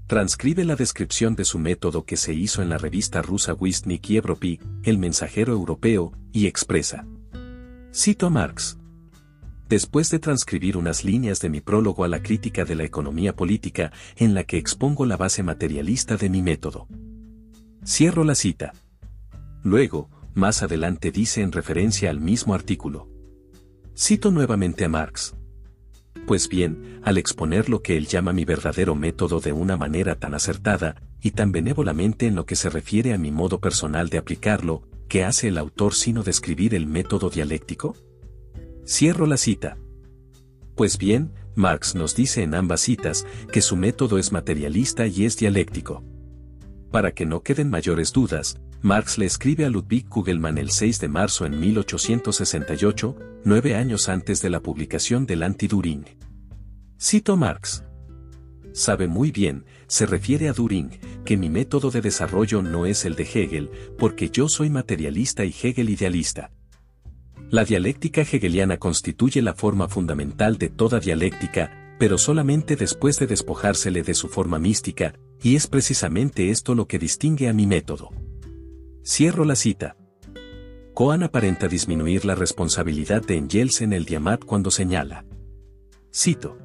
Transcribe 0.07 0.63
la 0.63 0.75
descripción 0.75 1.35
de 1.35 1.45
su 1.45 1.57
método 1.57 2.05
que 2.05 2.17
se 2.17 2.33
hizo 2.33 2.61
en 2.61 2.69
la 2.69 2.77
revista 2.77 3.21
rusa 3.21 3.53
Wistnik 3.53 4.09
y 4.09 4.17
Evropy, 4.17 4.59
El 4.83 4.97
Mensajero 4.97 5.53
Europeo, 5.53 6.13
y 6.31 6.45
expresa. 6.47 7.07
Cito 7.91 8.27
a 8.27 8.29
Marx. 8.29 8.77
Después 9.67 10.11
de 10.11 10.19
transcribir 10.19 10.77
unas 10.77 11.03
líneas 11.03 11.39
de 11.39 11.49
mi 11.49 11.61
prólogo 11.61 12.03
a 12.03 12.07
la 12.07 12.21
crítica 12.21 12.63
de 12.63 12.75
la 12.75 12.83
economía 12.83 13.35
política, 13.35 13.91
en 14.17 14.35
la 14.35 14.43
que 14.43 14.57
expongo 14.57 15.05
la 15.05 15.17
base 15.17 15.41
materialista 15.41 16.15
de 16.15 16.29
mi 16.29 16.43
método. 16.43 16.87
Cierro 17.83 18.23
la 18.23 18.35
cita. 18.35 18.73
Luego, 19.63 20.09
más 20.33 20.63
adelante 20.63 21.11
dice 21.11 21.41
en 21.41 21.51
referencia 21.51 22.09
al 22.09 22.19
mismo 22.19 22.53
artículo. 22.53 23.09
Cito 23.95 24.31
nuevamente 24.31 24.85
a 24.85 24.89
Marx. 24.89 25.35
Pues 26.25 26.47
bien, 26.47 26.99
al 27.03 27.17
exponer 27.17 27.69
lo 27.69 27.81
que 27.81 27.97
él 27.97 28.07
llama 28.07 28.33
mi 28.33 28.45
verdadero 28.45 28.95
método 28.95 29.39
de 29.39 29.51
una 29.51 29.77
manera 29.77 30.15
tan 30.15 30.33
acertada, 30.33 30.95
y 31.21 31.31
tan 31.31 31.51
benévolamente 31.51 32.27
en 32.27 32.35
lo 32.35 32.45
que 32.45 32.55
se 32.55 32.69
refiere 32.69 33.13
a 33.13 33.17
mi 33.17 33.31
modo 33.31 33.59
personal 33.59 34.09
de 34.09 34.17
aplicarlo, 34.17 34.83
¿qué 35.07 35.23
hace 35.23 35.47
el 35.47 35.57
autor 35.57 35.93
sino 35.93 36.21
describir 36.23 36.75
el 36.75 36.85
método 36.85 37.29
dialéctico? 37.29 37.95
Cierro 38.85 39.25
la 39.25 39.37
cita. 39.37 39.77
Pues 40.75 40.97
bien, 40.97 41.31
Marx 41.55 41.95
nos 41.95 42.15
dice 42.15 42.43
en 42.43 42.55
ambas 42.55 42.81
citas 42.81 43.25
que 43.51 43.61
su 43.61 43.75
método 43.75 44.17
es 44.17 44.31
materialista 44.31 45.07
y 45.07 45.23
es 45.23 45.37
dialéctico. 45.37 46.03
Para 46.91 47.13
que 47.13 47.25
no 47.25 47.41
queden 47.41 47.69
mayores 47.69 48.11
dudas, 48.11 48.59
Marx 48.85 49.17
le 49.17 49.25
escribe 49.25 49.63
a 49.63 49.69
Ludwig 49.69 50.09
Kugelmann 50.09 50.57
el 50.57 50.69
6 50.69 50.99
de 50.99 51.07
marzo 51.07 51.45
en 51.45 51.57
1868, 51.57 53.15
nueve 53.45 53.75
años 53.75 54.09
antes 54.09 54.41
de 54.41 54.49
la 54.49 54.59
publicación 54.59 55.25
del 55.25 55.43
Anti-During. 55.43 56.03
Cito 56.99 57.37
Marx. 57.37 57.85
Sabe 58.73 59.07
muy 59.07 59.31
bien, 59.31 59.63
se 59.87 60.05
refiere 60.05 60.49
a 60.49 60.53
During, 60.53 60.89
que 61.23 61.37
mi 61.37 61.49
método 61.49 61.91
de 61.91 62.01
desarrollo 62.01 62.61
no 62.61 62.85
es 62.85 63.05
el 63.05 63.15
de 63.15 63.23
Hegel, 63.23 63.71
porque 63.97 64.29
yo 64.29 64.49
soy 64.49 64.69
materialista 64.69 65.45
y 65.45 65.55
Hegel 65.63 65.89
idealista. 65.89 66.51
La 67.49 67.63
dialéctica 67.63 68.23
hegeliana 68.23 68.79
constituye 68.79 69.41
la 69.41 69.53
forma 69.53 69.87
fundamental 69.87 70.57
de 70.57 70.67
toda 70.67 70.99
dialéctica, 70.99 71.95
pero 71.99 72.17
solamente 72.17 72.75
después 72.75 73.17
de 73.17 73.27
despojársele 73.27 74.03
de 74.03 74.13
su 74.13 74.27
forma 74.27 74.59
mística, 74.59 75.13
y 75.41 75.55
es 75.55 75.67
precisamente 75.67 76.49
esto 76.49 76.75
lo 76.75 76.85
que 76.85 76.99
distingue 76.99 77.47
a 77.47 77.53
mi 77.53 77.65
método. 77.65 78.11
Cierro 79.05 79.43
la 79.43 79.57
cita. 79.57 79.97
Cohen 80.93 81.23
aparenta 81.23 81.67
disminuir 81.67 82.23
la 82.23 82.35
responsabilidad 82.35 83.21
de 83.21 83.35
Engels 83.35 83.81
en 83.81 83.91
el 83.91 84.05
Diamat 84.05 84.45
cuando 84.45 84.71
señala. 84.71 85.25
Cito. 86.15 86.57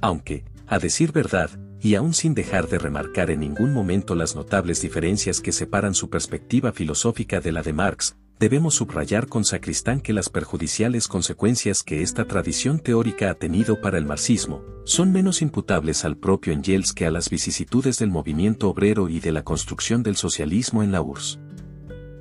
Aunque, 0.00 0.44
a 0.68 0.78
decir 0.78 1.10
verdad, 1.10 1.50
y 1.80 1.96
aún 1.96 2.14
sin 2.14 2.32
dejar 2.34 2.68
de 2.68 2.78
remarcar 2.78 3.32
en 3.32 3.40
ningún 3.40 3.72
momento 3.74 4.14
las 4.14 4.36
notables 4.36 4.80
diferencias 4.82 5.40
que 5.40 5.50
separan 5.50 5.94
su 5.94 6.08
perspectiva 6.10 6.70
filosófica 6.70 7.40
de 7.40 7.50
la 7.50 7.62
de 7.62 7.72
Marx, 7.72 8.16
debemos 8.38 8.76
subrayar 8.76 9.26
con 9.26 9.44
Sacristán 9.44 10.00
que 10.00 10.12
las 10.12 10.28
perjudiciales 10.28 11.08
consecuencias 11.08 11.82
que 11.82 12.02
esta 12.02 12.24
tradición 12.24 12.78
teórica 12.78 13.30
ha 13.30 13.34
tenido 13.34 13.80
para 13.80 13.98
el 13.98 14.06
marxismo 14.06 14.62
son 14.84 15.10
menos 15.10 15.42
imputables 15.42 16.04
al 16.04 16.16
propio 16.16 16.52
Engels 16.52 16.92
que 16.92 17.04
a 17.04 17.10
las 17.10 17.28
vicisitudes 17.28 17.98
del 17.98 18.10
movimiento 18.10 18.68
obrero 18.68 19.08
y 19.08 19.18
de 19.18 19.32
la 19.32 19.42
construcción 19.42 20.04
del 20.04 20.14
socialismo 20.14 20.84
en 20.84 20.92
la 20.92 21.02
URSS. 21.02 21.40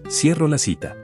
Cierro 0.10 0.48
la 0.48 0.58
cita. 0.58 0.96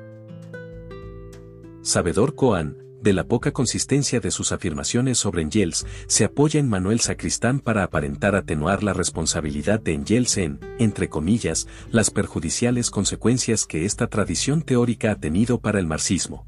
Sabedor 1.82 2.36
Coan, 2.36 2.78
de 3.02 3.12
la 3.12 3.26
poca 3.28 3.52
consistencia 3.52 4.22
de 4.22 4.32
sus 4.32 4.54
afirmaciones 4.54 5.18
sobre 5.18 5.42
Engels, 5.42 5.86
se 6.08 6.24
apoya 6.24 6.62
en 6.62 6.70
Manuel 6.70 7.02
Sacristán 7.02 7.60
para 7.60 7.84
aparentar 7.84 8.34
atenuar 8.34 8.82
la 8.82 8.94
responsabilidad 8.94 9.82
de 9.82 9.94
Engels 9.94 10.38
en, 10.38 10.62
entre 10.80 11.10
comillas, 11.10 11.68
las 11.92 12.12
perjudiciales 12.12 12.90
consecuencias 12.90 13.66
que 13.66 13.84
esta 13.84 14.08
tradición 14.08 14.62
teórica 14.62 15.12
ha 15.12 15.16
tenido 15.16 15.60
para 15.60 15.80
el 15.80 15.86
marxismo. 15.86 16.48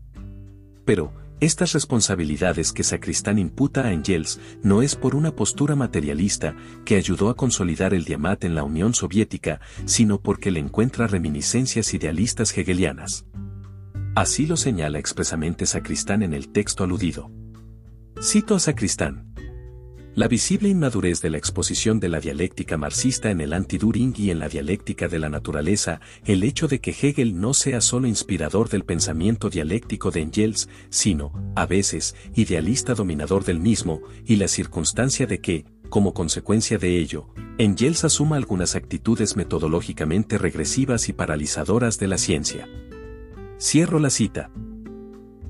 Pero, 0.85 1.11
estas 1.41 1.73
responsabilidades 1.73 2.71
que 2.71 2.83
Sacristán 2.83 3.37
imputa 3.37 3.85
a 3.85 3.91
Engels 3.91 4.39
no 4.63 4.81
es 4.81 4.95
por 4.95 5.15
una 5.15 5.35
postura 5.35 5.75
materialista 5.75 6.55
que 6.85 6.95
ayudó 6.95 7.29
a 7.29 7.35
consolidar 7.35 7.93
el 7.93 8.05
diamat 8.05 8.45
en 8.45 8.55
la 8.55 8.63
Unión 8.63 8.93
Soviética, 8.93 9.59
sino 9.85 10.21
porque 10.21 10.49
le 10.49 10.61
encuentra 10.61 11.07
reminiscencias 11.07 11.93
idealistas 11.93 12.57
hegelianas. 12.57 13.25
Así 14.15 14.47
lo 14.47 14.55
señala 14.55 14.97
expresamente 14.97 15.65
Sacristán 15.65 16.23
en 16.23 16.33
el 16.33 16.49
texto 16.53 16.85
aludido. 16.85 17.29
Cito 18.21 18.55
a 18.55 18.59
Sacristán. 18.59 19.34
La 20.15 20.29
visible 20.29 20.69
inmadurez 20.69 21.21
de 21.21 21.29
la 21.29 21.37
exposición 21.37 21.99
de 21.99 22.07
la 22.07 22.21
dialéctica 22.21 22.77
marxista 22.77 23.31
en 23.31 23.41
el 23.41 23.51
anti-During 23.51 24.13
y 24.17 24.29
en 24.29 24.39
la 24.39 24.47
dialéctica 24.47 25.09
de 25.09 25.19
la 25.19 25.27
naturaleza, 25.27 25.99
el 26.23 26.43
hecho 26.43 26.69
de 26.69 26.79
que 26.79 26.91
Hegel 26.91 27.37
no 27.37 27.53
sea 27.53 27.81
solo 27.81 28.07
inspirador 28.07 28.69
del 28.69 28.85
pensamiento 28.85 29.49
dialéctico 29.49 30.11
de 30.11 30.21
Engels, 30.21 30.69
sino, 30.87 31.33
a 31.57 31.65
veces, 31.65 32.15
idealista 32.33 32.93
dominador 32.93 33.43
del 33.43 33.59
mismo, 33.59 34.03
y 34.25 34.37
la 34.37 34.47
circunstancia 34.47 35.27
de 35.27 35.41
que, 35.41 35.65
como 35.89 36.13
consecuencia 36.13 36.77
de 36.77 36.97
ello, 36.97 37.27
Engels 37.57 38.05
asuma 38.05 38.37
algunas 38.37 38.77
actitudes 38.77 39.35
metodológicamente 39.35 40.37
regresivas 40.37 41.09
y 41.09 41.13
paralizadoras 41.13 41.99
de 41.99 42.07
la 42.07 42.17
ciencia. 42.17 42.69
Cierro 43.59 43.99
la 43.99 44.09
cita. 44.09 44.49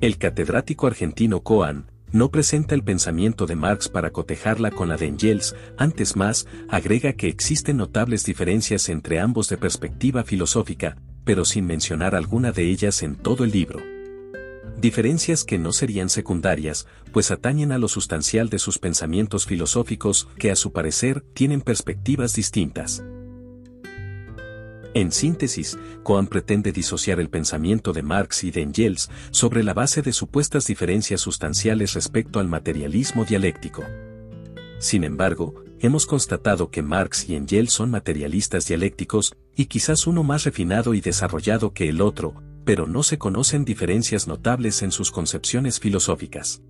El 0.00 0.18
catedrático 0.18 0.88
argentino 0.88 1.44
Coan 1.44 1.86
no 2.16 2.30
presenta 2.30 2.74
el 2.74 2.82
pensamiento 2.82 3.44
de 3.44 3.56
Marx 3.56 3.90
para 3.90 4.10
cotejarla 4.10 4.70
con 4.70 4.88
la 4.88 4.96
de 4.96 5.06
Engels, 5.06 5.54
antes 5.76 6.16
más, 6.16 6.46
agrega 6.70 7.12
que 7.12 7.28
existen 7.28 7.76
notables 7.76 8.24
diferencias 8.24 8.88
entre 8.88 9.20
ambos 9.20 9.50
de 9.50 9.58
perspectiva 9.58 10.24
filosófica, 10.24 10.96
pero 11.24 11.44
sin 11.44 11.66
mencionar 11.66 12.14
alguna 12.14 12.52
de 12.52 12.70
ellas 12.70 13.02
en 13.02 13.16
todo 13.16 13.44
el 13.44 13.50
libro. 13.50 13.80
Diferencias 14.78 15.44
que 15.44 15.58
no 15.58 15.74
serían 15.74 16.08
secundarias, 16.08 16.86
pues 17.12 17.30
atañen 17.30 17.70
a 17.70 17.76
lo 17.76 17.88
sustancial 17.88 18.48
de 18.48 18.60
sus 18.60 18.78
pensamientos 18.78 19.44
filosóficos 19.44 20.26
que 20.38 20.50
a 20.50 20.56
su 20.56 20.72
parecer 20.72 21.22
tienen 21.34 21.60
perspectivas 21.60 22.32
distintas. 22.32 23.02
En 24.96 25.12
síntesis, 25.12 25.78
Cohen 26.02 26.26
pretende 26.26 26.72
disociar 26.72 27.20
el 27.20 27.28
pensamiento 27.28 27.92
de 27.92 28.02
Marx 28.02 28.44
y 28.44 28.50
de 28.50 28.62
Engels 28.62 29.10
sobre 29.30 29.62
la 29.62 29.74
base 29.74 30.00
de 30.00 30.10
supuestas 30.10 30.66
diferencias 30.66 31.20
sustanciales 31.20 31.92
respecto 31.92 32.40
al 32.40 32.48
materialismo 32.48 33.26
dialéctico. 33.26 33.84
Sin 34.78 35.04
embargo, 35.04 35.54
hemos 35.80 36.06
constatado 36.06 36.70
que 36.70 36.80
Marx 36.80 37.28
y 37.28 37.36
Engels 37.36 37.74
son 37.74 37.90
materialistas 37.90 38.68
dialécticos, 38.68 39.36
y 39.54 39.66
quizás 39.66 40.06
uno 40.06 40.22
más 40.22 40.44
refinado 40.44 40.94
y 40.94 41.02
desarrollado 41.02 41.74
que 41.74 41.90
el 41.90 42.00
otro, 42.00 42.32
pero 42.64 42.86
no 42.86 43.02
se 43.02 43.18
conocen 43.18 43.66
diferencias 43.66 44.26
notables 44.26 44.80
en 44.80 44.92
sus 44.92 45.10
concepciones 45.10 45.78
filosóficas. 45.78 46.62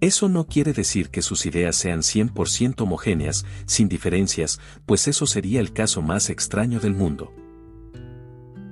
Eso 0.00 0.28
no 0.28 0.46
quiere 0.46 0.72
decir 0.74 1.08
que 1.08 1.22
sus 1.22 1.46
ideas 1.46 1.74
sean 1.74 2.00
100% 2.00 2.82
homogéneas, 2.82 3.46
sin 3.64 3.88
diferencias, 3.88 4.60
pues 4.84 5.08
eso 5.08 5.26
sería 5.26 5.60
el 5.60 5.72
caso 5.72 6.02
más 6.02 6.28
extraño 6.28 6.80
del 6.80 6.92
mundo. 6.94 7.32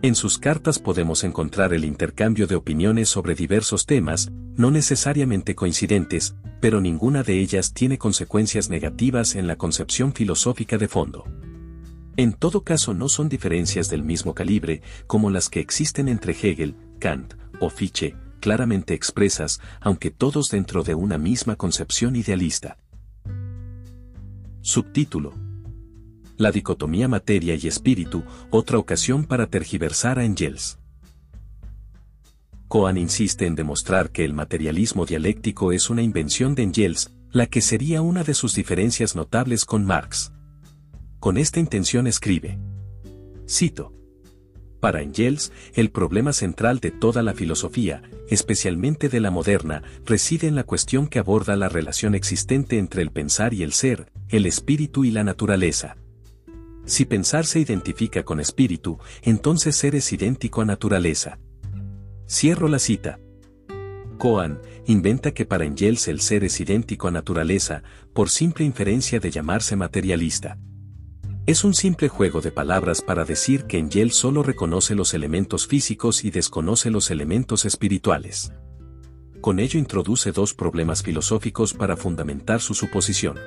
En 0.03 0.15
sus 0.15 0.39
cartas 0.39 0.79
podemos 0.79 1.25
encontrar 1.25 1.73
el 1.73 1.83
intercambio 1.83 2.47
de 2.47 2.57
opiniones 2.57 3.09
sobre 3.09 3.35
diversos 3.35 3.87
temas, 3.87 4.31
no 4.55 4.71
necesariamente 4.71 5.55
coincidentes, 5.55 6.35
pero 6.61 6.83
ninguna 6.83 7.23
de 7.23 7.41
ellas 7.41 7.73
tiene 7.73 7.97
consecuencias 7.97 8.69
negativas 8.69 9.35
en 9.35 9.47
la 9.47 9.57
concepción 9.57 10.13
filosófica 10.13 10.77
de 10.77 10.89
fondo. 10.89 11.25
En 12.17 12.35
todo 12.35 12.65
caso 12.65 12.93
no 12.93 13.09
son 13.09 13.31
diferencias 13.31 13.89
del 13.89 14.03
mismo 14.03 14.35
calibre 14.35 14.83
como 15.07 15.31
las 15.31 15.49
que 15.49 15.61
existen 15.61 16.09
entre 16.09 16.33
Hegel, 16.35 16.77
Kant 17.01 17.35
o 17.61 17.71
Fichte, 17.71 18.15
claramente 18.45 18.93
expresas, 18.93 19.59
aunque 19.81 20.11
todos 20.11 20.51
dentro 20.51 20.83
de 20.83 20.95
una 20.95 21.17
misma 21.17 21.57
concepción 21.57 22.15
idealista. 22.15 22.77
Subtítulo 24.61 25.33
la 26.37 26.51
dicotomía 26.51 27.09
materia 27.09 27.55
y 27.55 27.69
espíritu, 27.69 28.25
otra 28.51 28.79
ocasión 28.79 29.25
para 29.25 29.47
tergiversar 29.47 30.19
a 30.19 30.25
Engels. 30.25 30.79
Cohen 32.69 32.99
insiste 32.99 33.47
en 33.47 33.55
demostrar 33.55 34.11
que 34.11 34.25
el 34.25 34.35
materialismo 34.35 35.07
dialéctico 35.07 35.73
es 35.73 35.91
una 35.91 36.03
invención 36.03 36.55
de 36.55 36.65
Engels, 36.65 37.15
la 37.31 37.47
que 37.47 37.61
sería 37.61 38.03
una 38.03 38.25
de 38.25 38.35
sus 38.35 38.55
diferencias 38.55 39.15
notables 39.15 39.65
con 39.65 39.85
Marx. 39.87 40.33
Con 41.21 41.39
esta 41.39 41.61
intención 41.61 42.07
escribe. 42.07 42.59
Cito. 43.49 43.93
Para 44.85 45.01
Engels, 45.01 45.51
el 45.73 45.91
problema 45.91 46.35
central 46.35 46.79
de 46.79 46.91
toda 46.91 47.23
la 47.23 47.33
filosofía, 47.33 48.03
especialmente 48.29 49.09
de 49.09 49.19
la 49.19 49.31
moderna, 49.31 49.83
reside 50.05 50.47
en 50.47 50.57
la 50.57 50.65
cuestión 50.65 51.07
que 51.07 51.19
aborda 51.19 51.57
la 51.57 51.71
relación 51.71 52.15
existente 52.15 52.77
entre 52.77 53.01
el 53.01 53.11
pensar 53.11 53.55
y 53.55 53.63
el 53.63 53.73
ser, 53.73 54.13
el 54.29 54.45
espíritu 54.45 55.07
y 55.07 55.11
la 55.11 55.25
naturaleza. 55.25 55.97
Si 56.85 57.07
pensar 57.07 57.47
se 57.47 57.61
identifica 57.61 58.25
con 58.25 58.41
espíritu, 58.41 58.99
entonces 59.23 59.75
ser 59.75 59.95
es 59.95 60.13
idéntico 60.13 60.61
a 60.61 60.67
naturaleza. 60.67 61.39
Cierro 62.29 62.69
la 62.69 62.79
cita. 62.79 63.19
Coan 64.19 64.61
inventa 64.85 65.33
que 65.33 65.47
para 65.47 65.65
Engels 65.65 66.09
el 66.09 66.21
ser 66.21 66.45
es 66.45 66.61
idéntico 66.61 67.09
a 67.09 67.11
naturaleza, 67.11 67.83
por 68.13 68.29
simple 68.29 68.67
inferencia 68.67 69.19
de 69.19 69.31
llamarse 69.31 69.77
materialista. 69.77 70.59
Es 71.47 71.63
un 71.63 71.75
simple 71.75 72.09
juego 72.09 72.41
de 72.41 72.51
palabras 72.51 73.03
para 73.03 73.27
decir 73.27 73.65
que 73.65 73.79
Engels 73.79 74.15
solo 74.15 74.43
reconoce 74.43 74.95
los 74.95 75.13
elementos 75.13 75.67
físicos 75.67 76.25
y 76.25 76.31
desconoce 76.31 76.91
los 76.91 77.11
elementos 77.11 77.67
espirituales. 77.67 78.51
Con 79.43 79.59
ello 79.59 79.79
introduce 79.79 80.33
dos 80.33 80.55
problemas 80.55 81.03
filosóficos 81.03 81.75
para 81.75 81.99
fundamentar 81.99 82.63
su 82.63 82.73
suposición. 82.73 83.39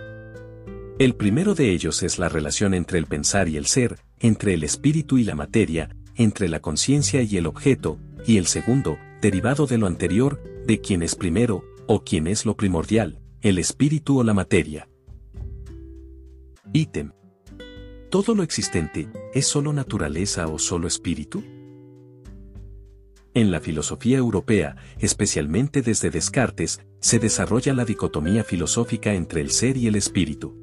El 0.99 1.15
primero 1.15 1.55
de 1.55 1.71
ellos 1.71 2.03
es 2.03 2.19
la 2.19 2.29
relación 2.29 2.75
entre 2.75 2.99
el 2.99 3.07
pensar 3.07 3.49
y 3.49 3.57
el 3.57 3.65
ser, 3.65 3.97
entre 4.19 4.53
el 4.53 4.63
espíritu 4.63 5.17
y 5.17 5.23
la 5.23 5.33
materia, 5.33 5.89
entre 6.13 6.49
la 6.49 6.59
conciencia 6.59 7.23
y 7.23 7.37
el 7.37 7.47
objeto, 7.47 7.97
y 8.27 8.37
el 8.37 8.45
segundo, 8.45 8.99
derivado 9.23 9.65
de 9.65 9.79
lo 9.79 9.87
anterior, 9.87 10.39
de 10.67 10.81
quién 10.81 11.01
es 11.01 11.15
primero, 11.15 11.63
o 11.87 12.03
quién 12.03 12.27
es 12.27 12.45
lo 12.45 12.55
primordial, 12.55 13.19
el 13.41 13.57
espíritu 13.57 14.19
o 14.19 14.23
la 14.23 14.35
materia. 14.35 14.87
Ítem. 16.73 17.16
¿Todo 18.09 18.35
lo 18.35 18.43
existente 18.43 19.09
es 19.33 19.47
solo 19.47 19.73
naturaleza 19.73 20.47
o 20.47 20.59
solo 20.59 20.87
espíritu? 20.87 21.43
En 23.33 23.51
la 23.51 23.59
filosofía 23.59 24.17
europea, 24.17 24.77
especialmente 24.97 25.81
desde 25.81 26.09
Descartes, 26.09 26.79
se 27.01 27.19
desarrolla 27.19 27.73
la 27.73 27.83
dicotomía 27.83 28.45
filosófica 28.45 29.13
entre 29.13 29.41
el 29.41 29.51
ser 29.51 29.75
y 29.75 29.87
el 29.87 29.95
espíritu. 29.95 30.55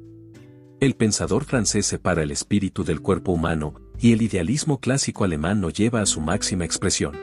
El 0.79 0.95
pensador 0.95 1.45
francés 1.45 1.85
separa 1.85 2.23
el 2.23 2.31
espíritu 2.31 2.83
del 2.83 2.99
cuerpo 3.01 3.31
humano, 3.31 3.75
y 3.99 4.11
el 4.11 4.23
idealismo 4.23 4.79
clásico 4.79 5.23
alemán 5.23 5.61
lo 5.61 5.69
lleva 5.69 6.01
a 6.01 6.07
su 6.07 6.21
máxima 6.21 6.65
expresión. 6.65 7.15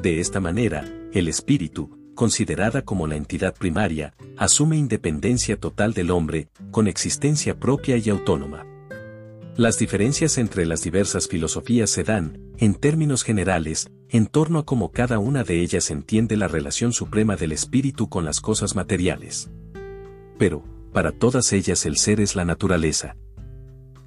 De 0.00 0.20
esta 0.20 0.38
manera, 0.38 0.84
el 1.12 1.26
espíritu, 1.26 2.12
considerada 2.14 2.82
como 2.82 3.08
la 3.08 3.16
entidad 3.16 3.56
primaria, 3.56 4.14
asume 4.36 4.76
independencia 4.76 5.58
total 5.58 5.94
del 5.94 6.12
hombre, 6.12 6.48
con 6.70 6.86
existencia 6.86 7.58
propia 7.58 7.96
y 7.96 8.08
autónoma. 8.08 8.75
Las 9.56 9.78
diferencias 9.78 10.36
entre 10.36 10.66
las 10.66 10.82
diversas 10.82 11.28
filosofías 11.28 11.88
se 11.88 12.04
dan, 12.04 12.38
en 12.58 12.74
términos 12.74 13.22
generales, 13.22 13.90
en 14.10 14.26
torno 14.26 14.58
a 14.58 14.66
cómo 14.66 14.92
cada 14.92 15.18
una 15.18 15.44
de 15.44 15.62
ellas 15.62 15.90
entiende 15.90 16.36
la 16.36 16.46
relación 16.46 16.92
suprema 16.92 17.36
del 17.36 17.52
espíritu 17.52 18.10
con 18.10 18.26
las 18.26 18.42
cosas 18.42 18.76
materiales. 18.76 19.50
Pero, 20.38 20.62
para 20.92 21.10
todas 21.10 21.54
ellas 21.54 21.86
el 21.86 21.96
ser 21.96 22.20
es 22.20 22.36
la 22.36 22.44
naturaleza. 22.44 23.16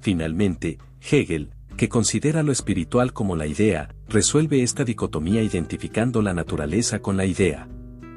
Finalmente, 0.00 0.78
Hegel, 1.00 1.50
que 1.76 1.88
considera 1.88 2.44
lo 2.44 2.52
espiritual 2.52 3.12
como 3.12 3.34
la 3.34 3.48
idea, 3.48 3.92
resuelve 4.08 4.62
esta 4.62 4.84
dicotomía 4.84 5.42
identificando 5.42 6.22
la 6.22 6.32
naturaleza 6.32 7.00
con 7.00 7.16
la 7.16 7.24
idea. 7.24 7.68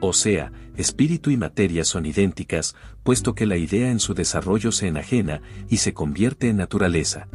O 0.02 0.14
sea, 0.14 0.52
espíritu 0.78 1.30
y 1.30 1.38
materia 1.38 1.86
son 1.86 2.06
idénticas, 2.06 2.76
puesto 3.04 3.36
que 3.36 3.46
la 3.46 3.58
idea 3.58 3.92
en 3.92 4.00
su 4.00 4.14
desarrollo 4.14 4.72
se 4.72 4.88
enajena 4.88 5.42
y 5.70 5.78
se 5.78 5.94
convierte 5.94 6.50
en 6.50 6.58
naturaleza. 6.58 7.28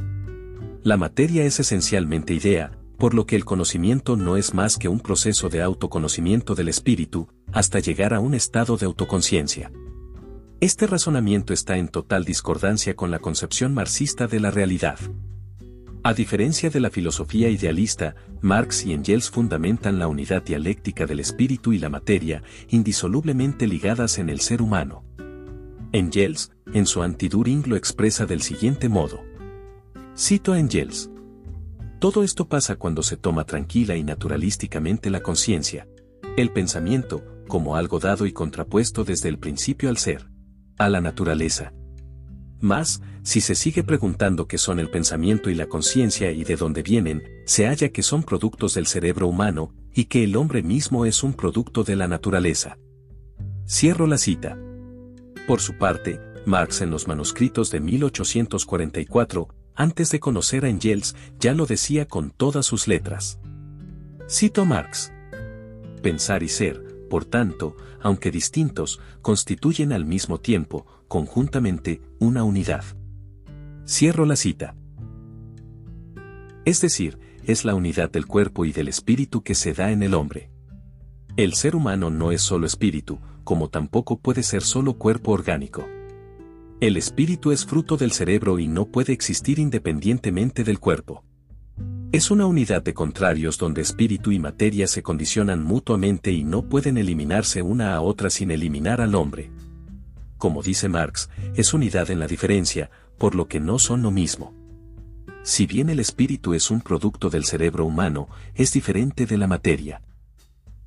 La 0.82 0.96
materia 0.96 1.44
es 1.44 1.60
esencialmente 1.60 2.34
idea, 2.34 2.72
por 2.98 3.14
lo 3.14 3.26
que 3.26 3.36
el 3.36 3.44
conocimiento 3.44 4.16
no 4.16 4.36
es 4.36 4.54
más 4.54 4.76
que 4.76 4.88
un 4.88 5.00
proceso 5.00 5.48
de 5.48 5.62
autoconocimiento 5.62 6.54
del 6.54 6.68
espíritu, 6.68 7.28
hasta 7.52 7.78
llegar 7.78 8.12
a 8.12 8.20
un 8.20 8.34
estado 8.34 8.76
de 8.76 8.86
autoconciencia. 8.86 9.70
Este 10.60 10.88
razonamiento 10.88 11.52
está 11.52 11.78
en 11.78 11.86
total 11.86 12.24
discordancia 12.24 12.96
con 12.96 13.12
la 13.12 13.20
concepción 13.20 13.74
marxista 13.74 14.26
de 14.26 14.40
la 14.40 14.50
realidad. 14.50 14.98
A 16.08 16.14
diferencia 16.14 16.70
de 16.70 16.80
la 16.80 16.88
filosofía 16.88 17.50
idealista, 17.50 18.14
Marx 18.40 18.86
y 18.86 18.94
Engels 18.94 19.28
fundamentan 19.28 19.98
la 19.98 20.08
unidad 20.08 20.42
dialéctica 20.42 21.04
del 21.04 21.20
espíritu 21.20 21.74
y 21.74 21.78
la 21.78 21.90
materia, 21.90 22.42
indisolublemente 22.70 23.66
ligadas 23.66 24.16
en 24.16 24.30
el 24.30 24.40
ser 24.40 24.62
humano. 24.62 25.04
Engels, 25.92 26.50
en 26.72 26.86
su 26.86 27.02
Antiduring 27.02 27.64
lo 27.68 27.76
expresa 27.76 28.24
del 28.24 28.40
siguiente 28.40 28.88
modo. 28.88 29.20
Cito 30.16 30.54
a 30.54 30.58
Engels. 30.58 31.10
Todo 31.98 32.22
esto 32.22 32.48
pasa 32.48 32.76
cuando 32.76 33.02
se 33.02 33.18
toma 33.18 33.44
tranquila 33.44 33.94
y 33.94 34.02
naturalísticamente 34.02 35.10
la 35.10 35.20
conciencia, 35.20 35.88
el 36.38 36.52
pensamiento, 36.52 37.22
como 37.48 37.76
algo 37.76 37.98
dado 37.98 38.24
y 38.24 38.32
contrapuesto 38.32 39.04
desde 39.04 39.28
el 39.28 39.38
principio 39.38 39.90
al 39.90 39.98
ser 39.98 40.30
a 40.78 40.88
la 40.88 41.02
naturaleza. 41.02 41.74
Más, 42.60 43.00
si 43.22 43.40
se 43.40 43.54
sigue 43.54 43.84
preguntando 43.84 44.46
qué 44.48 44.58
son 44.58 44.80
el 44.80 44.90
pensamiento 44.90 45.50
y 45.50 45.54
la 45.54 45.66
conciencia 45.66 46.32
y 46.32 46.44
de 46.44 46.56
dónde 46.56 46.82
vienen, 46.82 47.22
se 47.46 47.66
halla 47.66 47.90
que 47.90 48.02
son 48.02 48.22
productos 48.22 48.74
del 48.74 48.86
cerebro 48.86 49.28
humano, 49.28 49.72
y 49.94 50.06
que 50.06 50.24
el 50.24 50.36
hombre 50.36 50.62
mismo 50.62 51.06
es 51.06 51.22
un 51.22 51.34
producto 51.34 51.84
de 51.84 51.96
la 51.96 52.08
naturaleza. 52.08 52.78
Cierro 53.66 54.06
la 54.06 54.18
cita. 54.18 54.58
Por 55.46 55.60
su 55.60 55.76
parte, 55.78 56.20
Marx 56.46 56.80
en 56.80 56.90
los 56.90 57.06
manuscritos 57.06 57.70
de 57.70 57.80
1844, 57.80 59.48
antes 59.74 60.10
de 60.10 60.20
conocer 60.20 60.64
a 60.64 60.68
Engels, 60.68 61.14
ya 61.38 61.54
lo 61.54 61.66
decía 61.66 62.06
con 62.06 62.30
todas 62.30 62.66
sus 62.66 62.88
letras. 62.88 63.38
Cito 64.28 64.64
Marx. 64.64 65.12
Pensar 66.02 66.42
y 66.42 66.48
ser, 66.48 67.06
por 67.08 67.24
tanto, 67.24 67.76
aunque 68.00 68.30
distintos, 68.30 69.00
constituyen 69.22 69.92
al 69.92 70.04
mismo 70.04 70.38
tiempo, 70.38 70.86
conjuntamente, 71.08 72.00
una 72.18 72.42
unidad. 72.42 72.84
Cierro 73.86 74.24
la 74.26 74.36
cita. 74.36 74.74
Es 76.64 76.80
decir, 76.80 77.18
es 77.44 77.64
la 77.64 77.74
unidad 77.74 78.10
del 78.10 78.26
cuerpo 78.26 78.64
y 78.64 78.72
del 78.72 78.88
espíritu 78.88 79.42
que 79.42 79.54
se 79.54 79.72
da 79.72 79.92
en 79.92 80.02
el 80.02 80.14
hombre. 80.14 80.50
El 81.36 81.54
ser 81.54 81.76
humano 81.76 82.10
no 82.10 82.32
es 82.32 82.42
solo 82.42 82.66
espíritu, 82.66 83.20
como 83.44 83.70
tampoco 83.70 84.18
puede 84.18 84.42
ser 84.42 84.62
solo 84.62 84.94
cuerpo 84.94 85.30
orgánico. 85.30 85.86
El 86.80 86.96
espíritu 86.96 87.52
es 87.52 87.64
fruto 87.64 87.96
del 87.96 88.12
cerebro 88.12 88.58
y 88.58 88.68
no 88.68 88.86
puede 88.86 89.12
existir 89.12 89.58
independientemente 89.58 90.64
del 90.64 90.80
cuerpo. 90.80 91.24
Es 92.10 92.30
una 92.30 92.46
unidad 92.46 92.82
de 92.82 92.94
contrarios 92.94 93.58
donde 93.58 93.82
espíritu 93.82 94.32
y 94.32 94.38
materia 94.38 94.86
se 94.86 95.02
condicionan 95.02 95.62
mutuamente 95.62 96.32
y 96.32 96.42
no 96.42 96.68
pueden 96.68 96.98
eliminarse 96.98 97.62
una 97.62 97.94
a 97.94 98.00
otra 98.00 98.30
sin 98.30 98.50
eliminar 98.50 99.00
al 99.00 99.14
hombre. 99.14 99.50
Como 100.38 100.62
dice 100.62 100.88
Marx, 100.88 101.28
es 101.56 101.74
unidad 101.74 102.10
en 102.10 102.20
la 102.20 102.28
diferencia, 102.28 102.90
por 103.18 103.34
lo 103.34 103.48
que 103.48 103.60
no 103.60 103.78
son 103.78 104.02
lo 104.02 104.10
mismo. 104.10 104.54
Si 105.42 105.66
bien 105.66 105.90
el 105.90 105.98
espíritu 106.00 106.54
es 106.54 106.70
un 106.70 106.80
producto 106.80 107.28
del 107.28 107.44
cerebro 107.44 107.84
humano, 107.84 108.28
es 108.54 108.72
diferente 108.72 109.26
de 109.26 109.36
la 109.36 109.48
materia. 109.48 110.00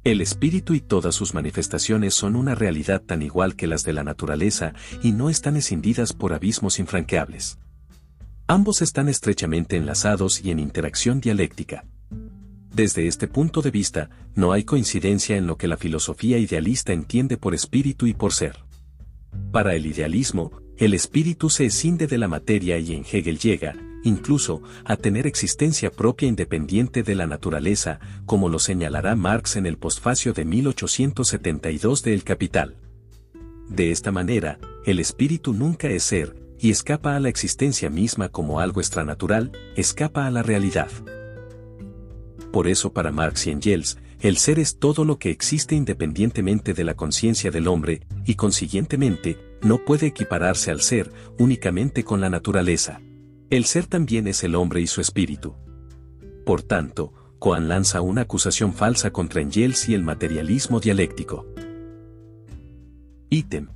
El 0.03 0.21
espíritu 0.21 0.73
y 0.73 0.81
todas 0.81 1.13
sus 1.13 1.33
manifestaciones 1.33 2.13
son 2.13 2.35
una 2.35 2.55
realidad 2.55 3.01
tan 3.01 3.21
igual 3.21 3.55
que 3.55 3.67
las 3.67 3.83
de 3.83 3.93
la 3.93 4.03
naturaleza 4.03 4.73
y 5.03 5.11
no 5.11 5.29
están 5.29 5.57
escindidas 5.57 6.13
por 6.13 6.33
abismos 6.33 6.79
infranqueables. 6.79 7.59
Ambos 8.47 8.81
están 8.81 9.09
estrechamente 9.09 9.77
enlazados 9.77 10.43
y 10.43 10.51
en 10.51 10.59
interacción 10.59 11.21
dialéctica. 11.21 11.85
Desde 12.73 13.07
este 13.07 13.27
punto 13.27 13.61
de 13.61 13.69
vista, 13.69 14.09
no 14.33 14.53
hay 14.53 14.63
coincidencia 14.63 15.35
en 15.35 15.45
lo 15.45 15.57
que 15.57 15.67
la 15.67 15.77
filosofía 15.77 16.37
idealista 16.37 16.93
entiende 16.93 17.37
por 17.37 17.53
espíritu 17.53 18.07
y 18.07 18.13
por 18.13 18.33
ser. 18.33 18.70
Para 19.51 19.75
el 19.75 19.85
idealismo, 19.85 20.51
el 20.77 20.93
espíritu 20.93 21.49
se 21.49 21.65
escinde 21.65 22.07
de 22.07 22.17
la 22.17 22.27
materia 22.27 22.77
y 22.79 22.93
en 22.93 23.03
Hegel 23.09 23.37
llega, 23.37 23.75
incluso, 24.03 24.61
a 24.83 24.95
tener 24.95 25.27
existencia 25.27 25.91
propia 25.91 26.27
independiente 26.27 27.03
de 27.03 27.15
la 27.15 27.27
naturaleza, 27.27 27.99
como 28.25 28.49
lo 28.49 28.59
señalará 28.59 29.15
Marx 29.15 29.55
en 29.55 29.65
el 29.65 29.77
postfacio 29.77 30.33
de 30.33 30.45
1872 30.45 32.03
de 32.03 32.13
El 32.13 32.23
Capital. 32.23 32.77
De 33.69 33.91
esta 33.91 34.11
manera, 34.11 34.59
el 34.85 34.99
espíritu 34.99 35.53
nunca 35.53 35.87
es 35.89 36.03
ser, 36.03 36.35
y 36.59 36.71
escapa 36.71 37.15
a 37.15 37.19
la 37.19 37.29
existencia 37.29 37.89
misma 37.89 38.29
como 38.29 38.59
algo 38.59 38.81
extranatural, 38.81 39.51
escapa 39.75 40.27
a 40.27 40.31
la 40.31 40.43
realidad. 40.43 40.89
Por 42.51 42.67
eso 42.67 42.93
para 42.93 43.11
Marx 43.11 43.47
y 43.47 43.51
Engels, 43.51 43.97
el 44.21 44.37
ser 44.37 44.59
es 44.59 44.77
todo 44.77 45.03
lo 45.03 45.17
que 45.17 45.31
existe 45.31 45.75
independientemente 45.75 46.73
de 46.73 46.83
la 46.83 46.93
conciencia 46.93 47.49
del 47.49 47.67
hombre, 47.67 48.01
y 48.25 48.35
consiguientemente, 48.35 49.37
no 49.63 49.79
puede 49.83 50.07
equipararse 50.07 50.69
al 50.69 50.81
ser 50.81 51.11
únicamente 51.39 52.03
con 52.03 52.21
la 52.21 52.29
naturaleza. 52.29 53.01
El 53.49 53.65
ser 53.65 53.87
también 53.87 54.27
es 54.27 54.43
el 54.43 54.53
hombre 54.53 54.79
y 54.81 54.87
su 54.87 55.01
espíritu. 55.01 55.55
Por 56.45 56.61
tanto, 56.61 57.13
Coan 57.39 57.67
lanza 57.67 58.01
una 58.01 58.21
acusación 58.21 58.73
falsa 58.73 59.11
contra 59.11 59.41
Engels 59.41 59.89
y 59.89 59.95
el 59.95 60.03
materialismo 60.03 60.79
dialéctico. 60.79 61.47
Ítem. 63.31 63.69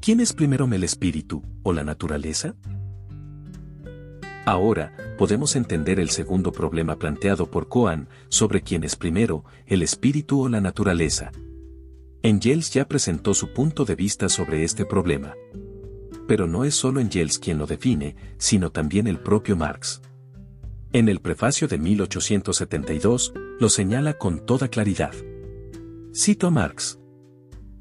¿Quién 0.00 0.18
es 0.18 0.32
primero 0.32 0.68
el 0.72 0.82
espíritu 0.82 1.42
o 1.62 1.72
la 1.72 1.84
naturaleza? 1.84 2.56
Ahora, 4.46 4.94
podemos 5.16 5.56
entender 5.56 5.98
el 5.98 6.10
segundo 6.10 6.52
problema 6.52 6.98
planteado 6.98 7.50
por 7.50 7.68
Coan 7.68 8.08
sobre 8.28 8.60
quién 8.60 8.84
es 8.84 8.94
primero, 8.94 9.44
el 9.66 9.82
espíritu 9.82 10.42
o 10.42 10.48
la 10.48 10.60
naturaleza. 10.60 11.32
Engels 12.22 12.70
ya 12.72 12.86
presentó 12.86 13.32
su 13.32 13.52
punto 13.52 13.84
de 13.84 13.94
vista 13.94 14.28
sobre 14.28 14.64
este 14.64 14.84
problema. 14.84 15.34
Pero 16.26 16.46
no 16.46 16.64
es 16.64 16.74
solo 16.74 17.00
Engels 17.00 17.38
quien 17.38 17.58
lo 17.58 17.66
define, 17.66 18.16
sino 18.36 18.70
también 18.70 19.06
el 19.06 19.18
propio 19.18 19.56
Marx. 19.56 20.02
En 20.92 21.08
el 21.08 21.20
prefacio 21.20 21.66
de 21.66 21.78
1872, 21.78 23.32
lo 23.58 23.68
señala 23.68 24.14
con 24.14 24.44
toda 24.44 24.68
claridad. 24.68 25.12
Cito 26.14 26.46
a 26.46 26.50
Marx. 26.50 26.98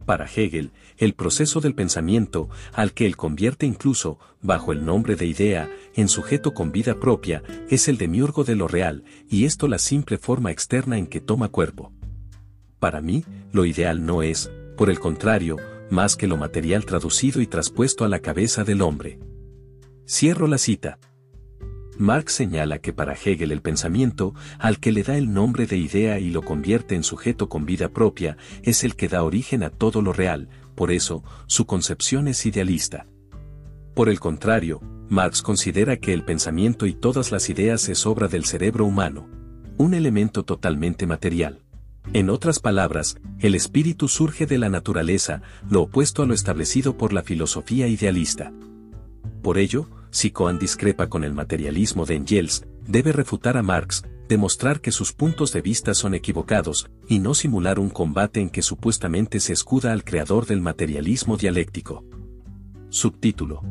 Para 0.06 0.26
Hegel, 0.26 0.72
el 0.98 1.14
proceso 1.14 1.62
del 1.62 1.76
pensamiento, 1.76 2.50
al 2.74 2.94
que 2.94 3.06
él 3.06 3.16
convierte 3.18 3.66
incluso, 3.66 4.20
bajo 4.42 4.72
el 4.72 4.86
nombre 4.86 5.16
de 5.16 5.26
idea, 5.26 5.70
en 5.96 6.08
sujeto 6.08 6.54
con 6.54 6.72
vida 6.72 7.00
propia, 7.00 7.44
es 7.70 7.88
el 7.88 7.98
demiurgo 7.98 8.44
de 8.44 8.56
lo 8.56 8.68
real, 8.68 9.04
y 9.30 9.46
esto 9.46 9.68
la 9.68 9.78
simple 9.78 10.18
forma 10.18 10.52
externa 10.52 10.98
en 10.98 11.08
que 11.08 11.22
toma 11.22 11.50
cuerpo. 11.50 11.92
Para 12.80 13.02
mí, 13.02 13.24
lo 13.52 13.66
ideal 13.66 14.06
no 14.06 14.24
es, 14.24 14.52
por 14.76 14.90
el 14.90 15.00
contrario, 15.00 15.58
más 15.90 16.16
que 16.16 16.28
lo 16.28 16.38
material 16.38 16.86
traducido 16.86 17.42
y 17.42 17.48
traspuesto 17.48 18.04
a 18.04 18.10
la 18.10 18.20
cabeza 18.20 18.64
del 18.64 18.82
hombre. 18.82 19.20
Cierro 20.06 20.48
la 20.48 20.58
cita. 20.58 21.00
Marx 21.98 22.34
señala 22.34 22.80
que 22.80 22.92
para 22.92 23.14
Hegel 23.14 23.52
el 23.52 23.62
pensamiento, 23.62 24.34
al 24.58 24.80
que 24.80 24.92
le 24.92 25.04
da 25.04 25.16
el 25.16 25.32
nombre 25.32 25.68
de 25.68 25.78
idea 25.78 26.20
y 26.20 26.32
lo 26.32 26.42
convierte 26.42 26.96
en 26.96 27.04
sujeto 27.04 27.50
con 27.50 27.66
vida 27.66 27.90
propia, 27.90 28.36
es 28.64 28.84
el 28.84 28.96
que 28.96 29.08
da 29.08 29.24
origen 29.24 29.62
a 29.62 29.70
todo 29.70 30.02
lo 30.02 30.12
real, 30.12 30.50
por 30.76 30.92
eso, 30.92 31.24
su 31.48 31.66
concepción 31.66 32.28
es 32.28 32.46
idealista. 32.46 33.06
Por 33.94 34.10
el 34.10 34.20
contrario, 34.20 34.82
Marx 35.10 35.42
considera 35.42 35.98
que 35.98 36.14
el 36.14 36.24
pensamiento 36.24 36.86
y 36.86 36.94
todas 36.94 37.32
las 37.32 37.50
ideas 37.50 37.90
es 37.90 38.06
obra 38.06 38.28
del 38.28 38.46
cerebro 38.46 38.86
humano, 38.86 39.28
un 39.78 39.94
elemento 39.94 40.44
totalmente 40.44 41.06
material. 41.06 41.60
En 42.12 42.30
otras 42.30 42.60
palabras, 42.60 43.18
el 43.40 43.56
espíritu 43.56 44.08
surge 44.08 44.46
de 44.46 44.58
la 44.58 44.70
naturaleza, 44.70 45.42
lo 45.70 45.84
opuesto 45.84 46.24
a 46.24 46.26
lo 46.26 46.34
establecido 46.34 46.98
por 46.98 47.14
la 47.14 47.24
filosofía 47.24 47.88
idealista. 47.88 48.52
Por 49.42 49.58
ello, 49.58 49.88
si 50.10 50.32
Cohen 50.32 50.60
discrepa 50.60 51.08
con 51.08 51.24
el 51.24 51.34
materialismo 51.34 52.06
de 52.06 52.16
Engels, 52.16 52.66
debe 52.88 53.14
refutar 53.14 53.58
a 53.58 53.64
Marx, 53.64 54.04
demostrar 54.34 54.82
que 54.82 54.92
sus 54.92 55.14
puntos 55.14 55.54
de 55.54 55.62
vista 55.62 55.94
son 55.94 56.16
equivocados, 56.16 56.90
y 57.08 57.20
no 57.20 57.36
simular 57.36 57.78
un 57.78 57.92
combate 57.92 58.42
en 58.42 58.50
que 58.50 58.64
supuestamente 58.64 59.40
se 59.40 59.54
escuda 59.54 59.94
al 59.94 60.04
creador 60.04 60.48
del 60.48 60.60
materialismo 60.60 61.38
dialéctico. 61.38 62.04
Subtítulo. 62.90 63.62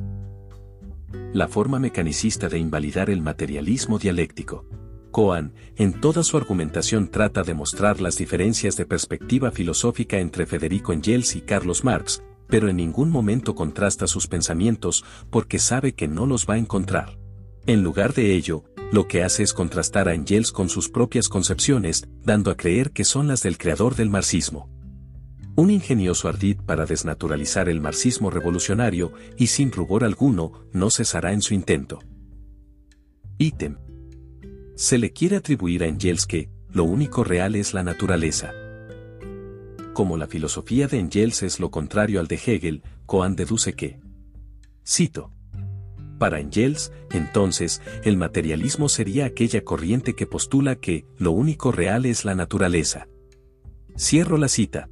La 1.32 1.48
forma 1.48 1.80
mecanicista 1.80 2.48
de 2.48 2.60
invalidar 2.60 3.10
el 3.10 3.22
materialismo 3.22 3.98
dialéctico. 3.98 4.64
Cohen, 5.10 5.52
en 5.74 6.00
toda 6.00 6.22
su 6.22 6.36
argumentación 6.36 7.08
trata 7.08 7.42
de 7.42 7.54
mostrar 7.54 8.00
las 8.00 8.16
diferencias 8.16 8.76
de 8.76 8.86
perspectiva 8.86 9.50
filosófica 9.50 10.20
entre 10.20 10.46
Federico 10.46 10.92
Engels 10.92 11.34
y 11.34 11.40
Carlos 11.40 11.82
Marx, 11.82 12.22
pero 12.46 12.68
en 12.68 12.76
ningún 12.76 13.10
momento 13.10 13.56
contrasta 13.56 14.06
sus 14.06 14.28
pensamientos 14.28 15.04
porque 15.28 15.58
sabe 15.58 15.94
que 15.94 16.06
no 16.06 16.24
los 16.24 16.46
va 16.46 16.54
a 16.54 16.58
encontrar. 16.58 17.18
En 17.66 17.82
lugar 17.82 18.14
de 18.14 18.36
ello, 18.36 18.62
lo 18.92 19.08
que 19.08 19.24
hace 19.24 19.42
es 19.42 19.54
contrastar 19.54 20.08
a 20.08 20.14
Engels 20.14 20.52
con 20.52 20.68
sus 20.68 20.90
propias 20.90 21.30
concepciones, 21.30 22.06
dando 22.22 22.50
a 22.50 22.58
creer 22.58 22.90
que 22.92 23.04
son 23.04 23.26
las 23.26 23.42
del 23.42 23.56
creador 23.56 23.96
del 23.96 24.10
marxismo. 24.10 24.68
Un 25.56 25.70
ingenioso 25.70 26.28
ardid 26.28 26.58
para 26.66 26.84
desnaturalizar 26.84 27.70
el 27.70 27.80
marxismo 27.80 28.30
revolucionario 28.30 29.12
y 29.38 29.46
sin 29.46 29.72
rubor 29.72 30.04
alguno, 30.04 30.52
no 30.72 30.90
cesará 30.90 31.32
en 31.32 31.40
su 31.40 31.54
intento. 31.54 32.00
Ítem. 33.38 33.78
Se 34.76 34.98
le 34.98 35.10
quiere 35.12 35.36
atribuir 35.36 35.84
a 35.84 35.86
Engels 35.86 36.26
que, 36.26 36.50
lo 36.70 36.84
único 36.84 37.24
real 37.24 37.54
es 37.54 37.72
la 37.72 37.82
naturaleza. 37.82 38.52
Como 39.94 40.18
la 40.18 40.26
filosofía 40.26 40.86
de 40.86 40.98
Engels 40.98 41.42
es 41.42 41.60
lo 41.60 41.70
contrario 41.70 42.20
al 42.20 42.26
de 42.26 42.36
Hegel, 42.36 42.82
Cohen 43.06 43.36
deduce 43.36 43.72
que. 43.72 44.00
Cito. 44.86 45.32
Para 46.22 46.38
Engels, 46.38 46.92
entonces, 47.10 47.82
el 48.04 48.16
materialismo 48.16 48.88
sería 48.88 49.24
aquella 49.24 49.64
corriente 49.64 50.14
que 50.14 50.24
postula 50.24 50.76
que 50.76 51.04
lo 51.18 51.32
único 51.32 51.72
real 51.72 52.06
es 52.06 52.24
la 52.24 52.36
naturaleza. 52.36 53.08
Cierro 53.98 54.36
la 54.38 54.46
cita. 54.46 54.88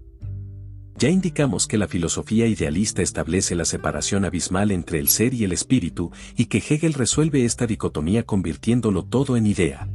Ya 0.96 1.08
indicamos 1.08 1.68
que 1.68 1.78
la 1.78 1.86
filosofía 1.86 2.48
idealista 2.48 3.00
establece 3.00 3.54
la 3.54 3.64
separación 3.64 4.24
abismal 4.24 4.72
entre 4.72 4.98
el 4.98 5.06
ser 5.06 5.32
y 5.32 5.44
el 5.44 5.52
espíritu, 5.52 6.10
y 6.36 6.46
que 6.46 6.58
Hegel 6.58 6.94
resuelve 6.94 7.44
esta 7.44 7.64
dicotomía 7.64 8.24
convirtiéndolo 8.24 9.04
todo 9.04 9.36
en 9.36 9.46
idea. 9.46 9.88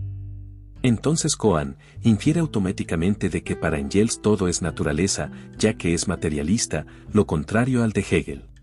Entonces 0.84 1.36
Cohen 1.36 1.76
infiere 2.02 2.40
automáticamente 2.40 3.28
de 3.28 3.44
que 3.44 3.58
para 3.58 3.78
Engels 3.78 4.22
todo 4.22 4.48
es 4.48 4.62
naturaleza, 4.62 5.32
ya 5.58 5.74
que 5.74 5.94
es 5.94 6.08
materialista, 6.08 6.86
lo 7.12 7.28
contrario 7.28 7.84
al 7.84 7.92
de 7.92 8.06
Hegel. 8.10 8.55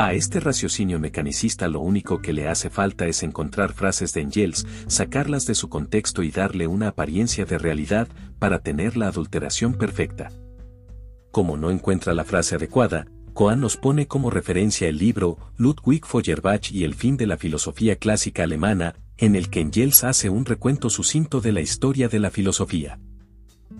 A 0.00 0.12
este 0.12 0.38
raciocinio 0.38 1.00
mecanicista 1.00 1.66
lo 1.66 1.80
único 1.80 2.22
que 2.22 2.32
le 2.32 2.46
hace 2.46 2.70
falta 2.70 3.08
es 3.08 3.24
encontrar 3.24 3.72
frases 3.72 4.14
de 4.14 4.20
Engels, 4.20 4.64
sacarlas 4.86 5.44
de 5.44 5.56
su 5.56 5.68
contexto 5.68 6.22
y 6.22 6.30
darle 6.30 6.68
una 6.68 6.86
apariencia 6.86 7.44
de 7.44 7.58
realidad 7.58 8.06
para 8.38 8.60
tener 8.60 8.96
la 8.96 9.08
adulteración 9.08 9.74
perfecta. 9.74 10.30
Como 11.32 11.56
no 11.56 11.72
encuentra 11.72 12.14
la 12.14 12.24
frase 12.24 12.54
adecuada, 12.54 13.08
Cohen 13.34 13.58
nos 13.58 13.76
pone 13.76 14.06
como 14.06 14.30
referencia 14.30 14.86
el 14.88 14.98
libro 14.98 15.36
Ludwig 15.56 16.06
Feuerbach 16.06 16.70
y 16.70 16.84
el 16.84 16.94
fin 16.94 17.16
de 17.16 17.26
la 17.26 17.36
filosofía 17.36 17.96
clásica 17.96 18.44
alemana, 18.44 18.94
en 19.16 19.34
el 19.34 19.50
que 19.50 19.60
Engels 19.60 20.04
hace 20.04 20.30
un 20.30 20.44
recuento 20.44 20.90
sucinto 20.90 21.40
de 21.40 21.50
la 21.50 21.60
historia 21.60 22.08
de 22.08 22.20
la 22.20 22.30
filosofía. 22.30 23.00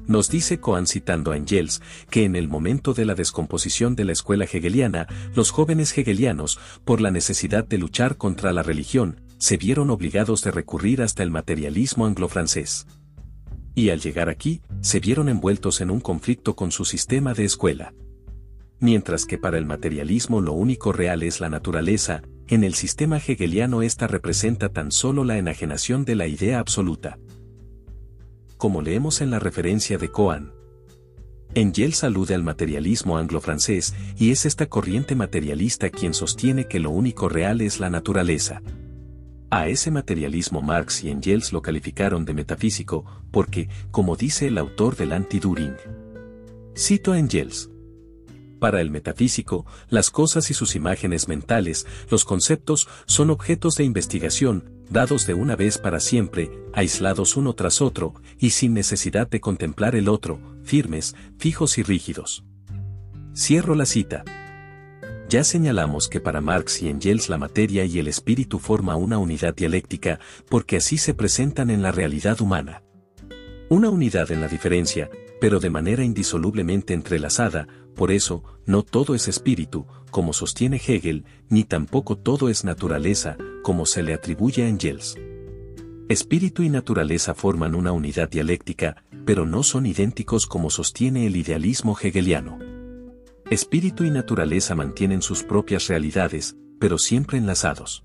Nos 0.07 0.31
dice 0.31 0.61
Cohen 0.61 0.87
citando 0.87 1.33
a 1.33 1.37
Engels 1.37 1.83
que 2.11 2.25
en 2.25 2.37
el 2.37 2.49
momento 2.49 2.95
de 2.95 3.05
la 3.05 3.15
descomposición 3.15 3.95
de 3.97 4.05
la 4.05 4.13
escuela 4.13 4.45
hegeliana, 4.45 5.07
los 5.35 5.51
jóvenes 5.51 5.97
hegelianos, 5.97 6.59
por 6.85 7.01
la 7.01 7.11
necesidad 7.11 7.67
de 7.67 7.79
luchar 7.79 8.17
contra 8.17 8.53
la 8.53 8.63
religión, 8.63 9.21
se 9.39 9.57
vieron 9.57 9.91
obligados 9.91 10.43
de 10.43 10.51
recurrir 10.51 11.03
hasta 11.03 11.23
el 11.23 11.31
materialismo 11.31 12.07
anglo-francés. 12.07 12.87
Y 13.75 13.91
al 13.91 14.01
llegar 14.01 14.29
aquí, 14.29 14.61
se 14.81 14.99
vieron 14.99 15.29
envueltos 15.29 15.81
en 15.81 15.91
un 15.91 16.01
conflicto 16.01 16.57
con 16.57 16.73
su 16.73 16.85
sistema 16.85 17.35
de 17.35 17.45
escuela. 17.45 17.95
Mientras 18.81 19.27
que 19.27 19.39
para 19.39 19.59
el 19.59 19.67
materialismo 19.67 20.41
lo 20.41 20.53
único 20.53 20.93
real 20.93 21.23
es 21.23 21.41
la 21.41 21.49
naturaleza, 21.49 22.23
en 22.49 22.65
el 22.65 22.75
sistema 22.75 23.19
hegeliano 23.19 23.83
esta 23.83 24.07
representa 24.07 24.71
tan 24.71 24.91
solo 24.91 25.25
la 25.25 25.39
enajenación 25.39 26.05
de 26.05 26.15
la 26.15 26.27
idea 26.27 26.61
absoluta. 26.61 27.19
Como 28.59 28.83
leemos 28.83 29.21
en 29.21 29.31
la 29.31 29.39
referencia 29.39 29.99
de 29.99 30.11
Cohen, 30.11 30.51
Engels 31.55 32.03
alude 32.03 32.35
al 32.35 32.43
materialismo 32.43 33.17
anglo-francés 33.17 33.95
y 34.17 34.33
es 34.33 34.47
esta 34.47 34.67
corriente 34.67 35.15
materialista 35.15 35.91
quien 35.91 36.13
sostiene 36.13 36.67
que 36.67 36.81
lo 36.81 36.91
único 36.91 37.29
real 37.29 37.61
es 37.61 37.79
la 37.79 37.89
naturaleza. 37.89 38.61
A 39.49 39.69
ese 39.69 39.93
materialismo 39.93 40.61
Marx 40.61 41.05
y 41.05 41.11
Engels 41.11 41.53
lo 41.53 41.63
calificaron 41.63 42.25
de 42.25 42.35
metafísico 42.35 43.05
porque, 43.31 43.69
como 43.93 44.17
dice 44.17 44.49
el 44.49 44.59
autor 44.59 44.97
del 44.97 45.13
Anti-During, 45.13 45.77
cito 46.77 47.13
a 47.13 47.19
Engels, 47.19 47.71
para 48.59 48.81
el 48.81 48.91
metafísico, 48.91 49.67
las 49.89 50.11
cosas 50.11 50.51
y 50.51 50.55
sus 50.55 50.75
imágenes 50.75 51.29
mentales, 51.29 51.87
los 52.11 52.25
conceptos, 52.25 52.89
son 53.07 53.31
objetos 53.31 53.77
de 53.77 53.85
investigación, 53.85 54.78
dados 54.91 55.27
de 55.27 55.35
una 55.35 55.57
vez 55.57 55.79
para 55.79 56.01
siempre, 56.01 56.51
aislados 56.73 57.37
uno 57.37 57.55
tras 57.55 57.81
otro, 57.81 58.15
y 58.39 58.51
sin 58.51 58.75
necesidad 58.75 59.29
de 59.29 59.41
contemplar 59.41 59.95
el 59.95 60.09
otro, 60.09 60.41
firmes, 60.63 61.15
fijos 61.39 61.79
y 61.79 61.83
rígidos. 61.83 62.45
Cierro 63.35 63.75
la 63.75 63.87
cita. 63.87 64.25
Ya 65.29 65.45
señalamos 65.45 66.09
que 66.09 66.21
para 66.21 66.41
Marx 66.41 66.83
y 66.83 66.89
Engels 66.89 67.29
la 67.29 67.37
materia 67.37 67.85
y 67.85 67.99
el 67.99 68.09
espíritu 68.09 68.59
forma 68.59 68.97
una 68.97 69.19
unidad 69.19 69.55
dialéctica 69.55 70.19
porque 70.49 70.79
así 70.79 70.97
se 70.97 71.13
presentan 71.13 71.71
en 71.71 71.83
la 71.83 71.93
realidad 71.93 72.41
humana. 72.41 72.83
Una 73.69 73.91
unidad 73.91 74.33
en 74.33 74.41
la 74.41 74.49
diferencia, 74.49 75.11
pero 75.41 75.61
de 75.61 75.69
manera 75.69 76.03
indisolublemente 76.03 76.95
entrelazada, 76.95 77.69
por 77.95 78.11
eso, 78.11 78.43
no 78.65 78.83
todo 78.83 79.15
es 79.15 79.29
espíritu, 79.29 79.87
como 80.11 80.33
sostiene 80.33 80.81
Hegel, 80.85 81.25
ni 81.49 81.65
tampoco 81.65 82.17
todo 82.17 82.49
es 82.49 82.65
naturaleza, 82.65 83.37
como 83.69 83.85
se 83.85 84.03
le 84.03 84.15
atribuye 84.15 84.63
a 84.63 84.69
Engels. 84.71 85.15
Espíritu 86.09 86.63
y 86.63 86.71
naturaleza 86.71 87.35
forman 87.35 87.75
una 87.75 87.93
unidad 87.93 88.31
dialéctica, 88.31 89.05
pero 89.27 89.45
no 89.45 89.63
son 89.63 89.85
idénticos 89.85 90.47
como 90.47 90.71
sostiene 90.71 91.27
el 91.27 91.37
idealismo 91.37 91.95
hegeliano. 92.01 92.59
Espíritu 93.51 94.05
y 94.05 94.11
naturaleza 94.11 94.75
mantienen 94.75 95.21
sus 95.21 95.43
propias 95.43 95.87
realidades, 95.87 96.57
pero 96.81 96.97
siempre 96.97 97.37
enlazados. 97.37 98.05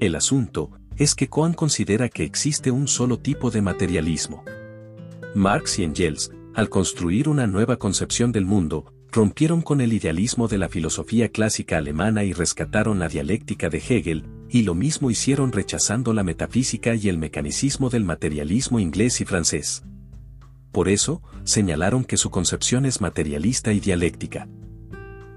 El 0.00 0.14
asunto 0.14 0.70
es 0.96 1.14
que 1.14 1.28
Cohen 1.28 1.52
considera 1.52 2.08
que 2.08 2.24
existe 2.24 2.70
un 2.70 2.88
solo 2.88 3.18
tipo 3.18 3.50
de 3.50 3.60
materialismo. 3.60 4.42
Marx 5.34 5.80
y 5.80 5.84
Engels, 5.84 6.32
al 6.54 6.70
construir 6.70 7.28
una 7.28 7.46
nueva 7.46 7.76
concepción 7.76 8.32
del 8.32 8.46
mundo, 8.46 8.90
rompieron 9.10 9.60
con 9.60 9.82
el 9.82 9.92
idealismo 9.92 10.48
de 10.48 10.56
la 10.56 10.70
filosofía 10.70 11.28
clásica 11.28 11.76
alemana 11.76 12.24
y 12.24 12.32
rescataron 12.32 13.00
la 13.00 13.08
dialéctica 13.08 13.68
de 13.68 13.76
Hegel, 13.76 14.24
y 14.52 14.64
lo 14.64 14.74
mismo 14.74 15.10
hicieron 15.10 15.50
rechazando 15.50 16.12
la 16.12 16.22
metafísica 16.22 16.94
y 16.94 17.08
el 17.08 17.16
mecanicismo 17.16 17.88
del 17.88 18.04
materialismo 18.04 18.78
inglés 18.78 19.22
y 19.22 19.24
francés. 19.24 19.82
Por 20.72 20.90
eso, 20.90 21.22
señalaron 21.44 22.04
que 22.04 22.18
su 22.18 22.28
concepción 22.28 22.84
es 22.84 23.00
materialista 23.00 23.72
y 23.72 23.80
dialéctica. 23.80 24.46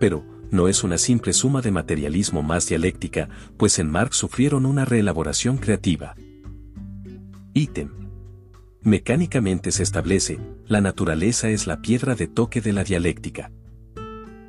Pero, 0.02 0.26
no 0.52 0.68
es 0.68 0.84
una 0.84 0.98
simple 0.98 1.32
suma 1.32 1.62
de 1.62 1.72
materialismo 1.72 2.44
más 2.44 2.68
dialéctica, 2.68 3.30
pues 3.56 3.80
en 3.80 3.90
Marx 3.90 4.18
sufrieron 4.18 4.66
una 4.66 4.84
reelaboración 4.84 5.58
creativa. 5.58 6.16
Ítem. 7.54 7.92
Mecánicamente 8.82 9.72
se 9.72 9.84
establece, 9.84 10.40
la 10.68 10.82
naturaleza 10.82 11.50
es 11.50 11.68
la 11.68 11.82
piedra 11.82 12.16
de 12.16 12.28
toque 12.28 12.60
de 12.60 12.74
la 12.74 12.84
dialéctica. 12.84 13.50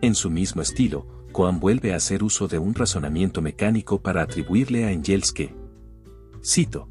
En 0.02 0.16
su 0.16 0.28
mismo 0.28 0.60
estilo, 0.60 1.15
Cohen 1.36 1.60
vuelve 1.60 1.92
a 1.92 1.96
hacer 1.96 2.24
uso 2.24 2.48
de 2.48 2.58
un 2.58 2.74
razonamiento 2.74 3.42
mecánico 3.42 4.00
para 4.00 4.22
atribuirle 4.22 4.86
a 4.86 4.90
Engels 4.90 5.32
que, 5.32 5.54
cito, 6.42 6.88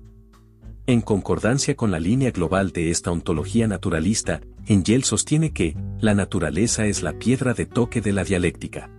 en 0.86 1.02
concordancia 1.02 1.76
con 1.76 1.90
la 1.90 2.00
línea 2.00 2.30
global 2.30 2.72
de 2.72 2.92
esta 2.92 3.10
ontología 3.10 3.68
naturalista, 3.68 4.42
Engels 4.68 5.08
sostiene 5.08 5.52
que, 5.52 5.76
la 6.00 6.14
naturaleza 6.14 6.86
es 6.86 7.02
la 7.02 7.14
piedra 7.14 7.56
de 7.56 7.66
toque 7.66 8.02
de 8.02 8.14
la 8.14 8.24
dialéctica. 8.24 8.92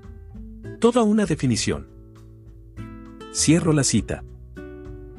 Toda 0.80 1.04
una 1.04 1.26
definición. 1.26 1.86
Cierro 3.32 3.72
la 3.72 3.84
cita. 3.84 4.24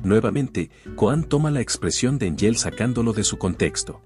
Nuevamente, 0.04 0.72
Coan 0.98 1.24
toma 1.24 1.52
la 1.52 1.62
expresión 1.62 2.18
de 2.18 2.28
Engels 2.28 2.60
sacándolo 2.60 3.14
de 3.14 3.24
su 3.24 3.38
contexto 3.38 4.02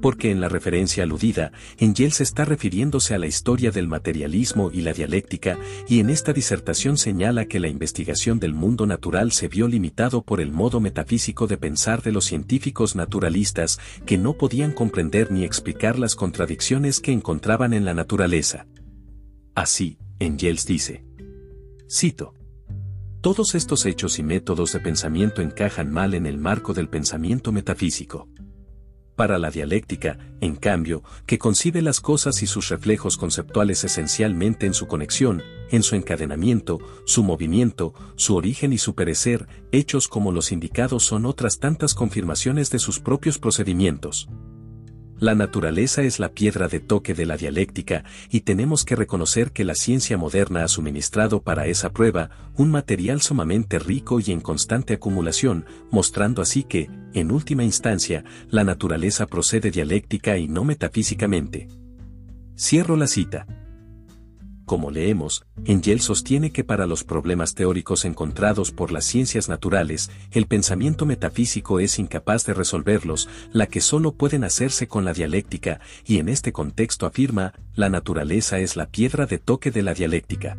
porque 0.00 0.30
en 0.30 0.40
la 0.40 0.48
referencia 0.48 1.02
aludida, 1.02 1.52
Engels 1.78 2.20
está 2.20 2.44
refiriéndose 2.44 3.14
a 3.14 3.18
la 3.18 3.26
historia 3.26 3.70
del 3.70 3.88
materialismo 3.88 4.70
y 4.72 4.82
la 4.82 4.92
dialéctica, 4.92 5.58
y 5.88 6.00
en 6.00 6.10
esta 6.10 6.32
disertación 6.32 6.96
señala 6.96 7.46
que 7.46 7.60
la 7.60 7.68
investigación 7.68 8.38
del 8.38 8.54
mundo 8.54 8.86
natural 8.86 9.32
se 9.32 9.48
vio 9.48 9.68
limitado 9.68 10.22
por 10.22 10.40
el 10.40 10.52
modo 10.52 10.80
metafísico 10.80 11.46
de 11.46 11.56
pensar 11.56 12.02
de 12.02 12.12
los 12.12 12.24
científicos 12.24 12.96
naturalistas, 12.96 13.78
que 14.06 14.18
no 14.18 14.34
podían 14.34 14.72
comprender 14.72 15.30
ni 15.30 15.44
explicar 15.44 15.98
las 15.98 16.14
contradicciones 16.14 17.00
que 17.00 17.12
encontraban 17.12 17.72
en 17.72 17.84
la 17.84 17.94
naturaleza. 17.94 18.66
Así, 19.54 19.98
Engels 20.20 20.66
dice. 20.66 21.04
Cito. 21.90 22.34
Todos 23.20 23.56
estos 23.56 23.84
hechos 23.86 24.20
y 24.20 24.22
métodos 24.22 24.72
de 24.72 24.80
pensamiento 24.80 25.42
encajan 25.42 25.90
mal 25.90 26.14
en 26.14 26.26
el 26.26 26.38
marco 26.38 26.72
del 26.72 26.88
pensamiento 26.88 27.50
metafísico. 27.50 28.28
Para 29.18 29.40
la 29.40 29.50
dialéctica, 29.50 30.16
en 30.40 30.54
cambio, 30.54 31.02
que 31.26 31.38
concibe 31.38 31.82
las 31.82 32.00
cosas 32.00 32.40
y 32.44 32.46
sus 32.46 32.68
reflejos 32.68 33.16
conceptuales 33.16 33.82
esencialmente 33.82 34.64
en 34.64 34.74
su 34.74 34.86
conexión, 34.86 35.42
en 35.72 35.82
su 35.82 35.96
encadenamiento, 35.96 36.78
su 37.04 37.24
movimiento, 37.24 37.94
su 38.14 38.36
origen 38.36 38.72
y 38.72 38.78
su 38.78 38.94
perecer, 38.94 39.48
hechos 39.72 40.06
como 40.06 40.30
los 40.30 40.52
indicados 40.52 41.02
son 41.02 41.26
otras 41.26 41.58
tantas 41.58 41.94
confirmaciones 41.94 42.70
de 42.70 42.78
sus 42.78 43.00
propios 43.00 43.40
procedimientos. 43.40 44.28
La 45.20 45.34
naturaleza 45.34 46.02
es 46.02 46.20
la 46.20 46.28
piedra 46.28 46.68
de 46.68 46.78
toque 46.78 47.12
de 47.12 47.26
la 47.26 47.36
dialéctica 47.36 48.04
y 48.30 48.42
tenemos 48.42 48.84
que 48.84 48.94
reconocer 48.94 49.50
que 49.50 49.64
la 49.64 49.74
ciencia 49.74 50.16
moderna 50.16 50.62
ha 50.62 50.68
suministrado 50.68 51.42
para 51.42 51.66
esa 51.66 51.90
prueba 51.90 52.30
un 52.56 52.70
material 52.70 53.20
sumamente 53.20 53.80
rico 53.80 54.20
y 54.20 54.30
en 54.30 54.40
constante 54.40 54.94
acumulación, 54.94 55.66
mostrando 55.90 56.40
así 56.40 56.62
que, 56.62 56.88
en 57.14 57.32
última 57.32 57.64
instancia, 57.64 58.22
la 58.48 58.62
naturaleza 58.62 59.26
procede 59.26 59.72
dialéctica 59.72 60.38
y 60.38 60.46
no 60.46 60.62
metafísicamente. 60.62 61.66
Cierro 62.56 62.96
la 62.96 63.08
cita 63.08 63.46
como 64.68 64.92
leemos, 64.92 65.44
Engel 65.64 66.00
sostiene 66.00 66.52
que 66.52 66.62
para 66.62 66.86
los 66.86 67.02
problemas 67.02 67.54
teóricos 67.54 68.04
encontrados 68.04 68.70
por 68.70 68.92
las 68.92 69.06
ciencias 69.06 69.48
naturales, 69.48 70.10
el 70.30 70.46
pensamiento 70.46 71.06
metafísico 71.06 71.80
es 71.80 71.98
incapaz 71.98 72.44
de 72.44 72.52
resolverlos, 72.54 73.28
la 73.50 73.66
que 73.66 73.80
solo 73.80 74.12
pueden 74.12 74.44
hacerse 74.44 74.86
con 74.86 75.06
la 75.06 75.14
dialéctica, 75.14 75.80
y 76.04 76.18
en 76.18 76.28
este 76.28 76.52
contexto 76.52 77.06
afirma, 77.06 77.54
la 77.74 77.88
naturaleza 77.88 78.60
es 78.60 78.76
la 78.76 78.86
piedra 78.86 79.24
de 79.24 79.38
toque 79.38 79.70
de 79.70 79.82
la 79.82 79.94
dialéctica. 79.94 80.58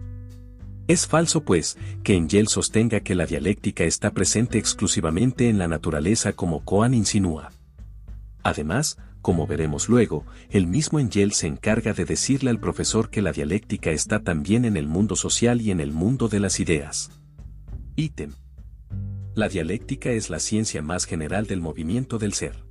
Es 0.88 1.06
falso 1.06 1.42
pues, 1.42 1.78
que 2.04 2.16
Engel 2.16 2.48
sostenga 2.48 3.02
que 3.02 3.14
la 3.14 3.28
dialéctica 3.28 3.84
está 3.84 4.10
presente 4.10 4.58
exclusivamente 4.58 5.50
en 5.50 5.60
la 5.60 5.68
naturaleza 5.68 6.34
como 6.34 6.66
Coan 6.66 6.96
insinúa. 6.96 7.52
Además, 8.42 8.98
como 9.22 9.48
veremos 9.48 9.90
luego, 9.90 10.26
el 10.50 10.68
mismo 10.68 11.00
Engel 11.00 11.34
se 11.34 11.48
encarga 11.48 11.94
de 11.94 12.06
decirle 12.06 12.50
al 12.50 12.60
profesor 12.60 13.10
que 13.10 13.22
la 13.22 13.34
dialéctica 13.34 13.92
está 13.92 14.24
también 14.24 14.64
en 14.64 14.78
el 14.78 14.88
mundo 14.88 15.16
social 15.16 15.62
y 15.62 15.72
en 15.72 15.82
el 15.82 15.92
mundo 15.92 16.30
de 16.30 16.40
las 16.40 16.60
ideas. 16.60 17.12
Ítem. 17.96 18.32
La 19.36 19.50
dialéctica 19.50 20.12
es 20.12 20.30
la 20.30 20.40
ciencia 20.40 20.82
más 20.82 21.06
general 21.06 21.48
del 21.48 21.60
movimiento 21.60 22.18
del 22.18 22.34
ser. 22.34 22.64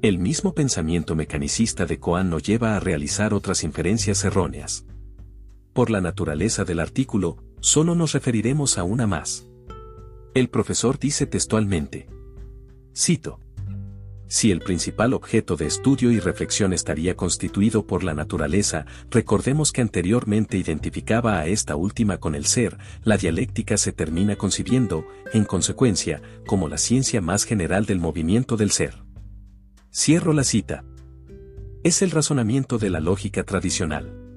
El 0.00 0.18
mismo 0.18 0.54
pensamiento 0.54 1.16
mecanicista 1.16 1.86
de 1.86 1.98
Coan 1.98 2.30
nos 2.30 2.42
lleva 2.42 2.76
a 2.76 2.80
realizar 2.80 3.34
otras 3.34 3.64
inferencias 3.64 4.24
erróneas. 4.24 4.84
Por 5.72 5.90
la 5.90 6.00
naturaleza 6.00 6.64
del 6.64 6.78
artículo, 6.78 7.38
solo 7.60 7.94
nos 7.94 8.12
referiremos 8.12 8.78
a 8.78 8.84
una 8.84 9.06
más. 9.06 9.48
El 10.34 10.50
profesor 10.50 10.98
dice 10.98 11.26
textualmente. 11.26 12.06
Cito. 12.94 13.40
Si 14.28 14.50
el 14.50 14.60
principal 14.60 15.14
objeto 15.14 15.56
de 15.56 15.66
estudio 15.66 16.12
y 16.12 16.20
reflexión 16.20 16.74
estaría 16.74 17.16
constituido 17.16 17.86
por 17.86 18.04
la 18.04 18.12
naturaleza, 18.12 18.84
recordemos 19.10 19.72
que 19.72 19.80
anteriormente 19.80 20.58
identificaba 20.58 21.38
a 21.38 21.46
esta 21.46 21.76
última 21.76 22.18
con 22.18 22.34
el 22.34 22.44
ser, 22.44 22.76
la 23.04 23.16
dialéctica 23.16 23.78
se 23.78 23.92
termina 23.92 24.36
concibiendo, 24.36 25.06
en 25.32 25.46
consecuencia, 25.46 26.20
como 26.46 26.68
la 26.68 26.76
ciencia 26.76 27.22
más 27.22 27.44
general 27.44 27.86
del 27.86 28.00
movimiento 28.00 28.58
del 28.58 28.70
ser. 28.70 29.02
Cierro 29.90 30.34
la 30.34 30.44
cita. 30.44 30.84
Es 31.82 32.02
el 32.02 32.10
razonamiento 32.10 32.76
de 32.76 32.90
la 32.90 33.00
lógica 33.00 33.44
tradicional. 33.44 34.27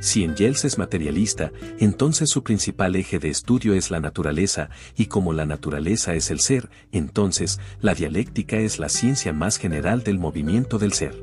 Si 0.00 0.24
Engels 0.24 0.64
es 0.64 0.78
materialista, 0.78 1.52
entonces 1.78 2.30
su 2.30 2.42
principal 2.42 2.96
eje 2.96 3.18
de 3.18 3.30
estudio 3.30 3.74
es 3.74 3.90
la 3.90 4.00
naturaleza, 4.00 4.68
y 4.96 5.06
como 5.06 5.32
la 5.32 5.46
naturaleza 5.46 6.14
es 6.14 6.30
el 6.30 6.40
ser, 6.40 6.68
entonces 6.92 7.58
la 7.80 7.94
dialéctica 7.94 8.58
es 8.58 8.78
la 8.78 8.88
ciencia 8.88 9.32
más 9.32 9.56
general 9.56 10.02
del 10.02 10.18
movimiento 10.18 10.78
del 10.78 10.92
ser. 10.92 11.14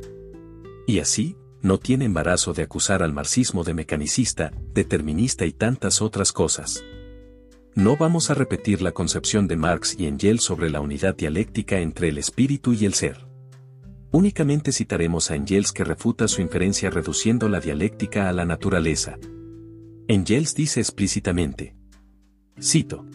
Y 0.88 1.00
así, 1.00 1.38
no 1.62 1.78
tiene 1.78 2.06
embarazo 2.06 2.54
de 2.54 2.64
acusar 2.64 3.04
al 3.04 3.14
marxismo 3.14 3.64
de 3.64 3.74
mecanicista, 3.74 4.52
determinista 4.74 5.46
y 5.46 5.54
tantas 5.54 6.02
otras 6.02 6.34
cosas. 6.34 6.84
No 7.76 7.96
vamos 7.96 8.30
a 8.30 8.34
repetir 8.34 8.82
la 8.82 8.92
concepción 8.92 9.48
de 9.48 9.56
Marx 9.56 9.96
y 9.98 10.08
Engels 10.08 10.44
sobre 10.44 10.70
la 10.70 10.82
unidad 10.82 11.16
dialéctica 11.16 11.80
entre 11.80 12.10
el 12.10 12.18
espíritu 12.18 12.74
y 12.74 12.86
el 12.86 12.94
ser. 12.94 13.33
Únicamente 14.13 14.71
citaremos 14.71 15.32
a 15.32 15.36
Engels 15.36 15.71
que 15.71 15.84
refuta 15.84 16.28
su 16.28 16.43
inferencia 16.43 16.91
reduciendo 16.91 17.49
la 17.49 17.60
dialéctica 17.60 18.30
a 18.30 18.32
la 18.32 18.45
naturaleza. 18.45 19.17
Engels 20.08 20.54
dice 20.54 20.82
explícitamente. 20.82 21.76
Cito. 22.62 23.08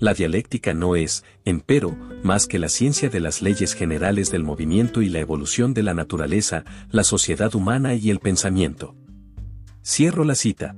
La 0.00 0.14
dialéctica 0.14 0.74
no 0.74 0.96
es, 0.96 1.24
empero, 1.44 1.96
más 2.24 2.48
que 2.48 2.58
la 2.58 2.68
ciencia 2.68 3.08
de 3.08 3.20
las 3.20 3.42
leyes 3.42 3.74
generales 3.74 4.32
del 4.32 4.42
movimiento 4.42 5.02
y 5.02 5.08
la 5.08 5.20
evolución 5.20 5.72
de 5.72 5.84
la 5.84 5.94
naturaleza, 5.94 6.64
la 6.90 7.04
sociedad 7.04 7.54
humana 7.54 7.94
y 7.94 8.10
el 8.10 8.18
pensamiento. 8.18 8.96
Cierro 9.84 10.24
la 10.24 10.34
cita. 10.34 10.74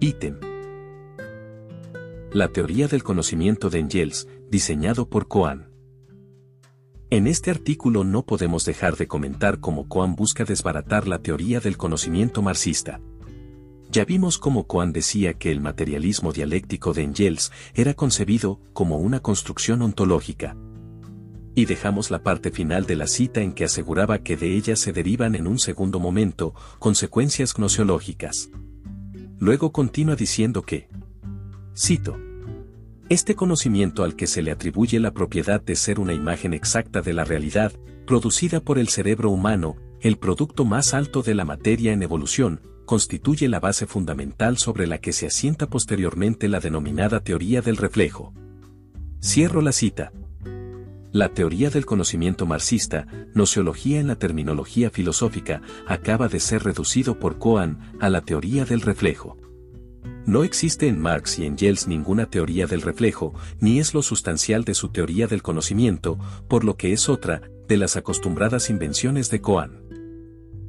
Ítem. 0.00 0.38
La 2.30 2.48
teoría 2.48 2.88
del 2.88 3.04
conocimiento 3.04 3.70
de 3.70 3.78
Engels, 3.78 4.28
diseñado 4.50 5.08
por 5.08 5.28
Coan. 5.28 5.73
En 7.14 7.28
este 7.28 7.52
artículo 7.52 8.02
no 8.02 8.26
podemos 8.26 8.64
dejar 8.64 8.96
de 8.96 9.06
comentar 9.06 9.60
cómo 9.60 9.86
Coan 9.86 10.16
busca 10.16 10.44
desbaratar 10.44 11.06
la 11.06 11.20
teoría 11.20 11.60
del 11.60 11.76
conocimiento 11.76 12.42
marxista. 12.42 13.00
Ya 13.88 14.04
vimos 14.04 14.36
cómo 14.36 14.66
Coan 14.66 14.92
decía 14.92 15.34
que 15.34 15.52
el 15.52 15.60
materialismo 15.60 16.32
dialéctico 16.32 16.92
de 16.92 17.04
Engels 17.04 17.52
era 17.72 17.94
concebido 17.94 18.58
como 18.72 18.98
una 18.98 19.20
construcción 19.20 19.82
ontológica. 19.82 20.56
Y 21.54 21.66
dejamos 21.66 22.10
la 22.10 22.24
parte 22.24 22.50
final 22.50 22.84
de 22.84 22.96
la 22.96 23.06
cita 23.06 23.42
en 23.42 23.52
que 23.52 23.62
aseguraba 23.62 24.18
que 24.18 24.36
de 24.36 24.56
ella 24.56 24.74
se 24.74 24.92
derivan 24.92 25.36
en 25.36 25.46
un 25.46 25.60
segundo 25.60 26.00
momento 26.00 26.52
consecuencias 26.80 27.54
gnosiológicas. 27.54 28.50
Luego 29.38 29.70
continúa 29.70 30.16
diciendo 30.16 30.62
que, 30.62 30.88
cito, 31.76 32.18
este 33.08 33.34
conocimiento 33.34 34.02
al 34.02 34.16
que 34.16 34.26
se 34.26 34.42
le 34.42 34.50
atribuye 34.50 34.98
la 34.98 35.12
propiedad 35.12 35.60
de 35.60 35.76
ser 35.76 36.00
una 36.00 36.14
imagen 36.14 36.54
exacta 36.54 37.02
de 37.02 37.12
la 37.12 37.24
realidad, 37.24 37.72
producida 38.06 38.60
por 38.60 38.78
el 38.78 38.88
cerebro 38.88 39.30
humano, 39.30 39.76
el 40.00 40.16
producto 40.16 40.64
más 40.64 40.94
alto 40.94 41.22
de 41.22 41.34
la 41.34 41.44
materia 41.44 41.92
en 41.92 42.02
evolución, 42.02 42.60
constituye 42.86 43.48
la 43.48 43.60
base 43.60 43.86
fundamental 43.86 44.58
sobre 44.58 44.86
la 44.86 44.98
que 44.98 45.12
se 45.12 45.26
asienta 45.26 45.68
posteriormente 45.68 46.48
la 46.48 46.60
denominada 46.60 47.20
teoría 47.20 47.62
del 47.62 47.76
reflejo. 47.76 48.32
Cierro 49.20 49.60
la 49.62 49.72
cita. 49.72 50.12
La 51.12 51.28
teoría 51.28 51.70
del 51.70 51.86
conocimiento 51.86 52.44
marxista, 52.44 53.06
nociología 53.34 54.00
en 54.00 54.08
la 54.08 54.16
terminología 54.16 54.90
filosófica, 54.90 55.62
acaba 55.86 56.28
de 56.28 56.40
ser 56.40 56.64
reducido 56.64 57.18
por 57.18 57.38
Cohen 57.38 57.78
a 58.00 58.10
la 58.10 58.22
teoría 58.22 58.64
del 58.64 58.80
reflejo. 58.80 59.38
No 60.26 60.42
existe 60.42 60.88
en 60.88 60.98
Marx 60.98 61.38
y 61.38 61.44
en 61.44 61.52
Engels 61.52 61.86
ninguna 61.86 62.26
teoría 62.26 62.66
del 62.66 62.80
reflejo, 62.80 63.34
ni 63.60 63.78
es 63.78 63.92
lo 63.92 64.02
sustancial 64.02 64.64
de 64.64 64.74
su 64.74 64.88
teoría 64.88 65.26
del 65.26 65.42
conocimiento, 65.42 66.18
por 66.48 66.64
lo 66.64 66.76
que 66.76 66.92
es 66.92 67.10
otra 67.10 67.42
de 67.68 67.76
las 67.76 67.96
acostumbradas 67.96 68.70
invenciones 68.70 69.30
de 69.30 69.42
Cohen. 69.42 69.84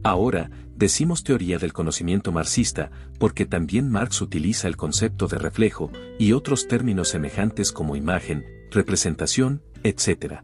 Ahora, 0.03 0.51
decimos 0.75 1.23
teoría 1.23 1.57
del 1.57 1.71
conocimiento 1.71 2.33
marxista, 2.33 2.91
porque 3.17 3.45
también 3.45 3.89
Marx 3.89 4.21
utiliza 4.21 4.67
el 4.67 4.75
concepto 4.75 5.27
de 5.27 5.37
reflejo 5.37 5.89
y 6.19 6.33
otros 6.33 6.67
términos 6.67 7.07
semejantes 7.07 7.71
como 7.71 7.95
imagen, 7.95 8.45
representación, 8.71 9.63
etc. 9.83 10.41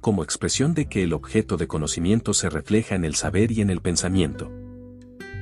Como 0.00 0.22
expresión 0.22 0.74
de 0.74 0.86
que 0.86 1.02
el 1.02 1.12
objeto 1.12 1.56
de 1.56 1.66
conocimiento 1.66 2.34
se 2.34 2.48
refleja 2.48 2.94
en 2.94 3.04
el 3.04 3.16
saber 3.16 3.50
y 3.50 3.62
en 3.62 3.70
el 3.70 3.80
pensamiento. 3.80 4.50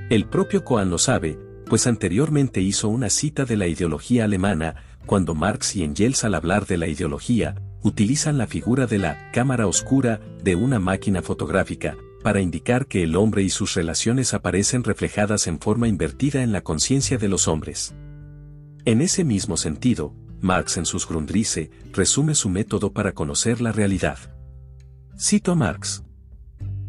El 0.08 0.26
propio 0.26 0.64
Cohen 0.64 0.90
lo 0.90 0.98
sabe, 0.98 1.38
pues 1.70 1.86
anteriormente 1.86 2.60
hizo 2.60 2.88
una 2.88 3.08
cita 3.10 3.44
de 3.44 3.56
la 3.56 3.68
ideología 3.68 4.24
alemana, 4.24 4.74
cuando 5.06 5.36
Marx 5.36 5.76
y 5.76 5.84
Engels 5.84 6.24
al 6.24 6.34
hablar 6.34 6.66
de 6.66 6.76
la 6.76 6.88
ideología, 6.88 7.62
utilizan 7.82 8.38
la 8.38 8.48
figura 8.48 8.88
de 8.88 8.98
la 8.98 9.30
cámara 9.30 9.68
oscura 9.68 10.20
de 10.42 10.56
una 10.56 10.80
máquina 10.80 11.22
fotográfica, 11.22 11.96
para 12.24 12.40
indicar 12.40 12.86
que 12.86 13.04
el 13.04 13.14
hombre 13.14 13.44
y 13.44 13.50
sus 13.50 13.74
relaciones 13.74 14.34
aparecen 14.34 14.82
reflejadas 14.82 15.46
en 15.46 15.60
forma 15.60 15.86
invertida 15.86 16.42
en 16.42 16.50
la 16.50 16.62
conciencia 16.62 17.18
de 17.18 17.28
los 17.28 17.46
hombres. 17.46 17.94
En 18.84 19.00
ese 19.00 19.22
mismo 19.22 19.56
sentido, 19.56 20.12
Marx 20.40 20.76
en 20.76 20.86
sus 20.86 21.06
Grundrisse 21.06 21.70
resume 21.92 22.34
su 22.34 22.48
método 22.48 22.92
para 22.92 23.12
conocer 23.12 23.60
la 23.60 23.70
realidad. 23.70 24.18
Cito 25.16 25.52
a 25.52 25.54
Marx. 25.54 26.02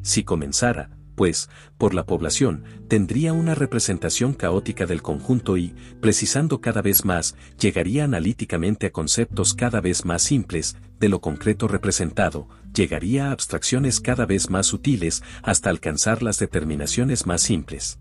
Si 0.02 0.24
comenzara, 0.24 0.90
pues, 1.16 1.50
por 1.78 1.94
la 1.94 2.06
población, 2.06 2.64
tendría 2.88 3.34
una 3.34 3.56
representación 3.56 4.34
caótica 4.34 4.86
del 4.86 5.02
conjunto 5.02 5.58
y, 5.58 5.76
precisando 6.00 6.62
cada 6.62 6.82
vez 6.82 7.06
más, 7.06 7.36
llegaría 7.60 8.04
analíticamente 8.04 8.88
a 8.88 8.92
conceptos 8.92 9.54
cada 9.54 9.82
vez 9.82 10.06
más 10.06 10.22
simples, 10.22 10.78
de 11.00 11.10
lo 11.10 11.22
concreto 11.22 11.68
representado, 11.68 12.48
llegaría 12.74 13.28
a 13.28 13.32
abstracciones 13.32 14.00
cada 14.00 14.26
vez 14.26 14.50
más 14.50 14.68
sutiles 14.68 15.24
hasta 15.44 15.70
alcanzar 15.70 16.24
las 16.24 16.40
determinaciones 16.40 17.26
más 17.26 17.42
simples. 17.42 17.98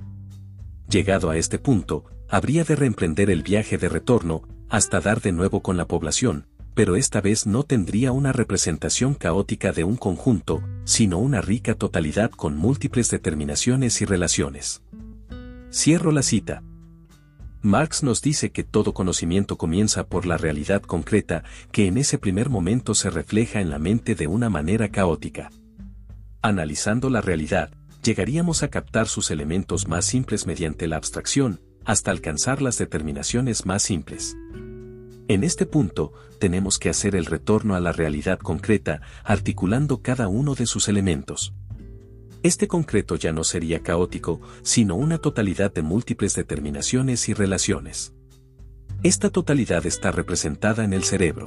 Llegado 0.88 1.30
a 1.30 1.36
este 1.36 1.58
punto, 1.58 2.04
habría 2.28 2.64
de 2.64 2.76
reemprender 2.76 3.30
el 3.30 3.42
viaje 3.42 3.78
de 3.78 3.88
retorno, 3.88 4.42
hasta 4.68 5.00
dar 5.00 5.20
de 5.20 5.32
nuevo 5.32 5.62
con 5.62 5.76
la 5.76 5.86
población, 5.86 6.46
pero 6.80 6.96
esta 6.96 7.20
vez 7.20 7.46
no 7.46 7.64
tendría 7.64 8.10
una 8.10 8.32
representación 8.32 9.12
caótica 9.12 9.70
de 9.70 9.84
un 9.84 9.96
conjunto, 9.96 10.62
sino 10.84 11.18
una 11.18 11.42
rica 11.42 11.74
totalidad 11.74 12.30
con 12.30 12.56
múltiples 12.56 13.10
determinaciones 13.10 14.00
y 14.00 14.06
relaciones. 14.06 14.80
Cierro 15.70 16.10
la 16.10 16.22
cita. 16.22 16.62
Marx 17.60 18.02
nos 18.02 18.22
dice 18.22 18.50
que 18.50 18.64
todo 18.64 18.94
conocimiento 18.94 19.58
comienza 19.58 20.06
por 20.06 20.24
la 20.24 20.38
realidad 20.38 20.80
concreta 20.80 21.44
que 21.70 21.86
en 21.86 21.98
ese 21.98 22.16
primer 22.16 22.48
momento 22.48 22.94
se 22.94 23.10
refleja 23.10 23.60
en 23.60 23.68
la 23.68 23.78
mente 23.78 24.14
de 24.14 24.26
una 24.26 24.48
manera 24.48 24.88
caótica. 24.88 25.50
Analizando 26.40 27.10
la 27.10 27.20
realidad, 27.20 27.74
llegaríamos 28.02 28.62
a 28.62 28.68
captar 28.68 29.06
sus 29.06 29.30
elementos 29.30 29.86
más 29.86 30.06
simples 30.06 30.46
mediante 30.46 30.88
la 30.88 30.96
abstracción, 30.96 31.60
hasta 31.84 32.10
alcanzar 32.10 32.62
las 32.62 32.78
determinaciones 32.78 33.66
más 33.66 33.82
simples. 33.82 34.34
En 35.30 35.44
este 35.44 35.64
punto, 35.64 36.12
tenemos 36.40 36.80
que 36.80 36.88
hacer 36.88 37.14
el 37.14 37.24
retorno 37.24 37.76
a 37.76 37.80
la 37.80 37.92
realidad 37.92 38.40
concreta, 38.40 39.00
articulando 39.22 40.02
cada 40.02 40.26
uno 40.26 40.56
de 40.56 40.66
sus 40.66 40.88
elementos. 40.88 41.54
Este 42.42 42.66
concreto 42.66 43.14
ya 43.14 43.32
no 43.32 43.44
sería 43.44 43.78
caótico, 43.78 44.40
sino 44.62 44.96
una 44.96 45.18
totalidad 45.18 45.72
de 45.72 45.82
múltiples 45.82 46.34
determinaciones 46.34 47.28
y 47.28 47.34
relaciones. 47.34 48.12
Esta 49.04 49.30
totalidad 49.30 49.86
está 49.86 50.10
representada 50.10 50.82
en 50.82 50.92
el 50.92 51.04
cerebro. 51.04 51.46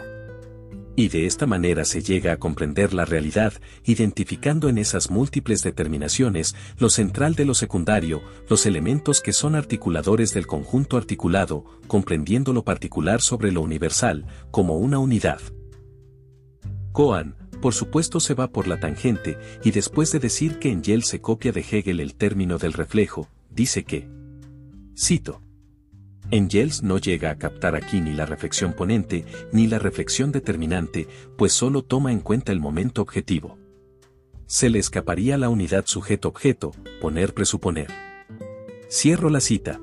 Y 0.95 1.07
de 1.07 1.25
esta 1.25 1.47
manera 1.47 1.85
se 1.85 2.03
llega 2.03 2.33
a 2.33 2.37
comprender 2.37 2.93
la 2.93 3.05
realidad, 3.05 3.53
identificando 3.83 4.69
en 4.69 4.77
esas 4.77 5.09
múltiples 5.09 5.63
determinaciones 5.63 6.55
lo 6.77 6.89
central 6.89 7.33
de 7.33 7.45
lo 7.45 7.55
secundario, 7.55 8.21
los 8.47 8.67
elementos 8.67 9.19
que 9.19 9.33
son 9.33 9.55
articuladores 9.55 10.33
del 10.33 10.45
conjunto 10.45 10.97
articulado, 10.97 11.65
comprendiendo 11.87 12.53
lo 12.53 12.63
particular 12.63 13.21
sobre 13.21 13.51
lo 13.51 13.61
universal, 13.61 14.27
como 14.51 14.77
una 14.77 14.99
unidad. 14.99 15.41
Coan, 16.91 17.35
por 17.59 17.73
supuesto 17.73 18.19
se 18.19 18.35
va 18.35 18.51
por 18.51 18.67
la 18.67 18.79
tangente, 18.79 19.39
y 19.63 19.71
después 19.71 20.11
de 20.11 20.19
decir 20.19 20.59
que 20.59 20.69
en 20.69 20.83
Yale 20.83 21.01
se 21.01 21.21
copia 21.21 21.51
de 21.51 21.61
Hegel 21.61 22.01
el 22.01 22.13
término 22.13 22.59
del 22.59 22.73
reflejo, 22.73 23.29
dice 23.49 23.83
que, 23.83 24.07
cito, 24.95 25.41
Engels 26.33 26.81
no 26.81 26.97
llega 26.97 27.29
a 27.29 27.37
captar 27.37 27.75
aquí 27.75 28.01
ni 28.01 28.11
la 28.11 28.25
reflexión 28.25 28.73
ponente 28.73 29.23
ni 29.51 29.67
la 29.67 29.77
reflexión 29.77 30.31
determinante, 30.31 31.07
pues 31.37 31.53
solo 31.53 31.83
toma 31.83 32.11
en 32.11 32.21
cuenta 32.21 32.51
el 32.51 32.59
momento 32.59 33.03
objetivo. 33.03 33.59
Se 34.47 34.71
le 34.71 34.79
escaparía 34.79 35.37
la 35.37 35.49
unidad 35.49 35.85
sujeto-objeto, 35.85 36.71
poner-presuponer. 37.01 37.87
Cierro 38.89 39.29
la 39.29 39.41
cita. 39.41 39.79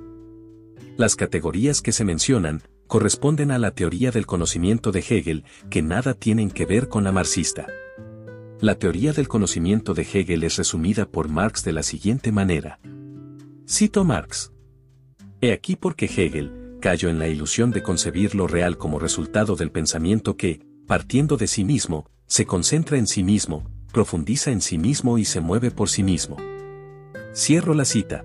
Las 0.96 1.14
categorías 1.14 1.82
que 1.82 1.92
se 1.92 2.04
mencionan 2.04 2.62
corresponden 2.88 3.52
a 3.52 3.58
la 3.58 3.70
teoría 3.70 4.10
del 4.10 4.26
conocimiento 4.26 4.90
de 4.90 5.04
Hegel, 5.08 5.44
que 5.70 5.82
nada 5.82 6.14
tienen 6.14 6.50
que 6.50 6.66
ver 6.66 6.88
con 6.88 7.04
la 7.04 7.12
marxista. 7.12 7.68
La 8.60 8.74
teoría 8.74 9.12
del 9.12 9.28
conocimiento 9.28 9.94
de 9.94 10.02
Hegel 10.02 10.42
es 10.42 10.56
resumida 10.56 11.06
por 11.06 11.28
Marx 11.28 11.62
de 11.62 11.72
la 11.72 11.84
siguiente 11.84 12.32
manera. 12.32 12.80
Cito 13.68 14.04
Marx. 14.04 14.50
He 15.40 15.52
aquí 15.52 15.76
porque 15.76 16.06
Hegel 16.06 16.78
cayó 16.80 17.08
en 17.08 17.18
la 17.18 17.28
ilusión 17.28 17.70
de 17.70 17.82
concebir 17.82 18.34
lo 18.34 18.46
real 18.46 18.76
como 18.76 18.98
resultado 18.98 19.56
del 19.56 19.70
pensamiento 19.70 20.36
que, 20.36 20.60
partiendo 20.86 21.36
de 21.36 21.46
sí 21.46 21.64
mismo, 21.64 22.10
se 22.26 22.44
concentra 22.44 22.98
en 22.98 23.06
sí 23.06 23.22
mismo, 23.22 23.70
profundiza 23.92 24.50
en 24.50 24.60
sí 24.60 24.76
mismo 24.76 25.18
y 25.18 25.24
se 25.24 25.40
mueve 25.40 25.70
por 25.70 25.88
sí 25.88 26.02
mismo. 26.02 26.36
Cierro 27.34 27.74
la 27.74 27.84
cita. 27.84 28.24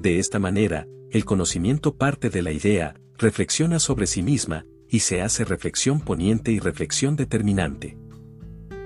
De 0.00 0.18
esta 0.18 0.38
manera, 0.38 0.86
el 1.10 1.24
conocimiento 1.24 1.96
parte 1.96 2.30
de 2.30 2.42
la 2.42 2.52
idea, 2.52 2.94
reflexiona 3.16 3.78
sobre 3.78 4.06
sí 4.06 4.22
misma, 4.22 4.66
y 4.88 5.00
se 5.00 5.22
hace 5.22 5.44
reflexión 5.44 6.00
poniente 6.00 6.52
y 6.52 6.58
reflexión 6.58 7.16
determinante. 7.16 7.96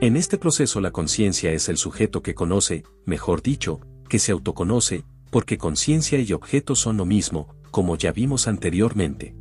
En 0.01 0.17
este 0.17 0.39
proceso 0.39 0.81
la 0.81 0.93
conciencia 0.93 1.53
es 1.53 1.69
el 1.69 1.79
sujeto 1.79 2.23
que 2.23 2.35
conoce, 2.35 2.85
mejor 3.05 3.43
dicho, 3.43 3.81
que 4.09 4.19
se 4.21 4.31
autoconoce, 4.31 5.05
porque 5.37 5.59
conciencia 5.59 6.19
y 6.19 6.33
objeto 6.33 6.75
son 6.75 6.97
lo 6.97 7.05
mismo, 7.05 7.55
como 7.71 7.99
ya 7.99 8.11
vimos 8.11 8.49
anteriormente. 8.49 9.35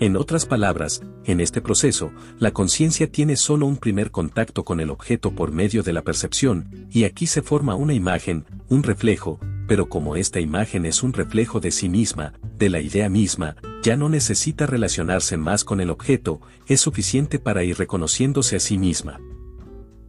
En 0.00 0.16
otras 0.16 0.46
palabras, 0.46 1.02
en 1.26 1.42
este 1.42 1.60
proceso, 1.60 2.12
la 2.38 2.52
conciencia 2.52 3.12
tiene 3.12 3.36
solo 3.36 3.66
un 3.66 3.76
primer 3.76 4.10
contacto 4.10 4.64
con 4.64 4.80
el 4.80 4.88
objeto 4.88 5.32
por 5.32 5.52
medio 5.52 5.82
de 5.82 5.92
la 5.92 6.00
percepción, 6.00 6.88
y 6.90 7.04
aquí 7.04 7.26
se 7.26 7.42
forma 7.42 7.74
una 7.74 7.92
imagen, 7.92 8.46
un 8.70 8.82
reflejo, 8.82 9.38
pero 9.68 9.90
como 9.90 10.16
esta 10.16 10.40
imagen 10.40 10.86
es 10.86 11.02
un 11.02 11.12
reflejo 11.12 11.60
de 11.60 11.72
sí 11.72 11.90
misma, 11.90 12.32
de 12.56 12.70
la 12.70 12.80
idea 12.80 13.10
misma, 13.10 13.56
ya 13.82 13.98
no 13.98 14.08
necesita 14.08 14.64
relacionarse 14.64 15.36
más 15.36 15.62
con 15.62 15.82
el 15.82 15.90
objeto, 15.90 16.40
es 16.68 16.80
suficiente 16.80 17.38
para 17.38 17.64
ir 17.64 17.76
reconociéndose 17.76 18.56
a 18.56 18.60
sí 18.60 18.78
misma 18.78 19.20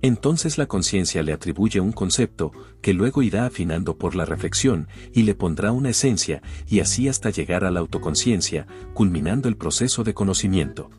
entonces 0.03 0.57
la 0.57 0.65
conciencia 0.65 1.23
le 1.23 1.31
atribuye 1.31 1.79
un 1.79 1.93
concepto, 1.93 2.51
que 2.81 2.93
luego 2.93 3.21
irá 3.21 3.45
afinando 3.45 3.97
por 3.97 4.15
la 4.15 4.25
reflexión, 4.25 4.89
y 5.13 5.23
le 5.23 5.33
pondrá 5.33 5.71
una 5.71 5.91
esencia, 5.91 6.41
y 6.67 6.81
así 6.81 7.07
hasta 7.07 7.29
llegar 7.29 7.63
a 7.63 7.71
la 7.71 7.79
autoconciencia, 7.79 8.67
culminando 8.93 9.47
el 9.47 9.55
proceso 9.55 10.03
de 10.03 10.13
conocimiento. 10.13 10.89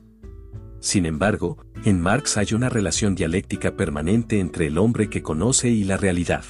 Sin 0.81 1.05
embargo, 1.05 1.59
en 1.85 2.01
Marx 2.01 2.39
hay 2.39 2.55
una 2.55 2.71
relación 2.71 3.15
dialéctica 3.15 3.77
permanente 3.77 4.41
entre 4.41 4.69
el 4.69 4.79
hombre 4.79 5.11
que 5.11 5.23
conoce 5.23 5.69
y 5.69 5.85
la 5.85 5.99
realidad. 5.99 6.45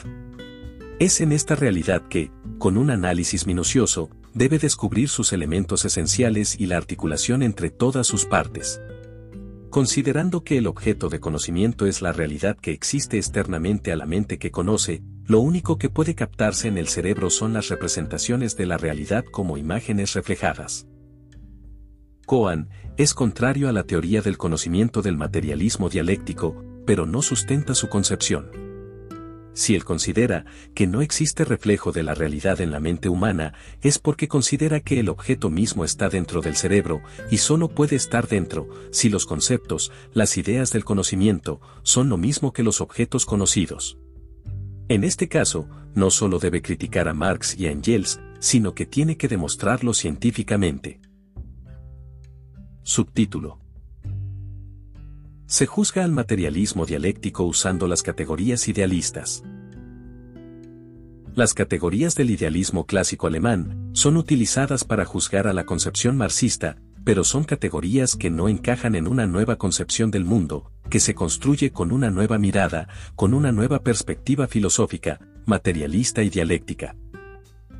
Es 1.01 1.21
en 1.21 1.33
esta 1.33 1.57
realidad 1.57 2.07
que, 2.07 2.31
con 2.59 2.77
un 2.77 2.91
análisis 2.91 3.49
minucioso, 3.49 4.11
debe 4.33 4.61
descubrir 4.61 5.09
sus 5.09 5.33
elementos 5.33 5.85
esenciales 5.85 6.55
y 6.61 6.67
la 6.67 6.77
articulación 6.77 7.43
entre 7.43 7.71
todas 7.71 8.07
sus 8.07 8.27
partes. 8.27 8.81
Considerando 9.75 10.45
que 10.45 10.57
el 10.57 10.69
objeto 10.69 11.09
de 11.09 11.19
conocimiento 11.19 11.87
es 11.87 12.01
la 12.01 12.13
realidad 12.13 12.57
que 12.57 12.71
existe 12.71 13.17
externamente 13.17 13.91
a 13.91 13.97
la 13.97 14.07
mente 14.07 14.39
que 14.39 14.53
conoce, 14.53 15.03
lo 15.27 15.41
único 15.41 15.79
que 15.79 15.91
puede 15.91 16.15
captarse 16.15 16.69
en 16.69 16.79
el 16.79 16.87
cerebro 16.87 17.29
son 17.29 17.55
las 17.55 17.71
representaciones 17.71 18.57
de 18.57 18.67
la 18.67 18.79
realidad 18.79 19.25
como 19.25 19.57
imágenes 19.57 20.15
reflejadas. 20.15 20.87
Cohen 22.25 22.69
es 22.97 23.15
contrario 23.15 23.69
a 23.69 23.73
la 23.73 23.83
teoría 23.83 24.23
del 24.23 24.39
conocimiento 24.39 25.03
del 25.03 25.17
materialismo 25.17 25.89
dialéctico, 25.89 26.55
pero 26.87 27.05
no 27.05 27.21
sustenta 27.21 27.75
su 27.75 27.89
concepción. 27.89 28.74
Si 29.55 29.77
él 29.77 29.85
considera 29.85 30.45
que 30.75 30.89
no 30.89 31.01
existe 31.01 31.45
reflejo 31.45 31.93
de 31.93 32.03
la 32.03 32.15
realidad 32.15 32.61
en 32.61 32.73
la 32.73 32.81
mente 32.81 33.09
humana, 33.09 33.55
es 33.83 33.99
porque 33.99 34.27
considera 34.29 34.81
que 34.81 34.99
el 34.99 35.09
objeto 35.09 35.49
mismo 35.49 35.85
está 35.85 36.09
dentro 36.09 36.41
del 36.41 36.57
cerebro 36.57 37.03
y 37.31 37.39
solo 37.39 37.69
puede 37.69 37.95
estar 37.97 38.27
dentro 38.27 38.69
si 38.91 39.09
los 39.09 39.27
conceptos, 39.27 39.93
las 40.13 40.37
ideas 40.37 40.73
del 40.73 40.85
conocimiento, 40.85 41.61
son 41.83 42.09
lo 42.09 42.17
mismo 42.17 42.53
que 42.53 42.65
los 42.65 42.81
objetos 42.81 43.27
conocidos. 43.27 43.97
En 44.89 45.05
este 45.05 45.29
caso, 45.29 45.69
no 45.95 46.11
solo 46.11 46.41
debe 46.41 46.61
criticar 46.61 47.09
a 47.09 47.15
Marx 47.15 47.57
y 47.57 47.67
a 47.67 47.71
Engels, 47.71 48.21
sino 48.41 48.75
que 48.75 48.87
tiene 48.87 49.17
que 49.17 49.29
demostrarlo 49.29 49.95
científicamente. 49.95 51.01
Subtítulo 52.83 53.64
se 55.47 55.67
juzga 55.67 56.05
al 56.05 56.13
materialismo 56.13 56.87
dialéctico 56.87 57.45
usando 57.45 57.87
las 57.87 58.03
categorías 58.03 58.67
idealistas. 58.69 59.43
Las 61.35 61.53
categorías 61.53 62.15
del 62.15 62.31
idealismo 62.31 62.87
clásico 62.87 63.27
alemán 63.27 63.91
son 63.93 64.17
utilizadas 64.17 64.85
para 64.85 65.05
juzgar 65.05 65.47
a 65.47 65.53
la 65.53 65.67
concepción 65.67 66.17
marxista, 66.17 66.77
pero 67.05 67.25
son 67.25 67.45
categorías 67.45 68.17
que 68.17 68.31
no 68.31 68.49
encajan 68.49 68.95
en 68.95 69.07
una 69.07 69.27
nueva 69.27 69.57
concepción 69.57 70.11
del 70.11 70.25
mundo, 70.25 70.71
que 70.89 71.01
se 71.01 71.15
construye 71.15 71.71
con 71.71 71.93
una 71.93 72.11
nueva 72.11 72.39
mirada, 72.39 72.89
con 73.15 73.35
una 73.35 73.53
nueva 73.53 73.81
perspectiva 73.81 74.47
filosófica, 74.47 75.21
materialista 75.45 76.23
y 76.23 76.31
dialéctica. 76.31 76.97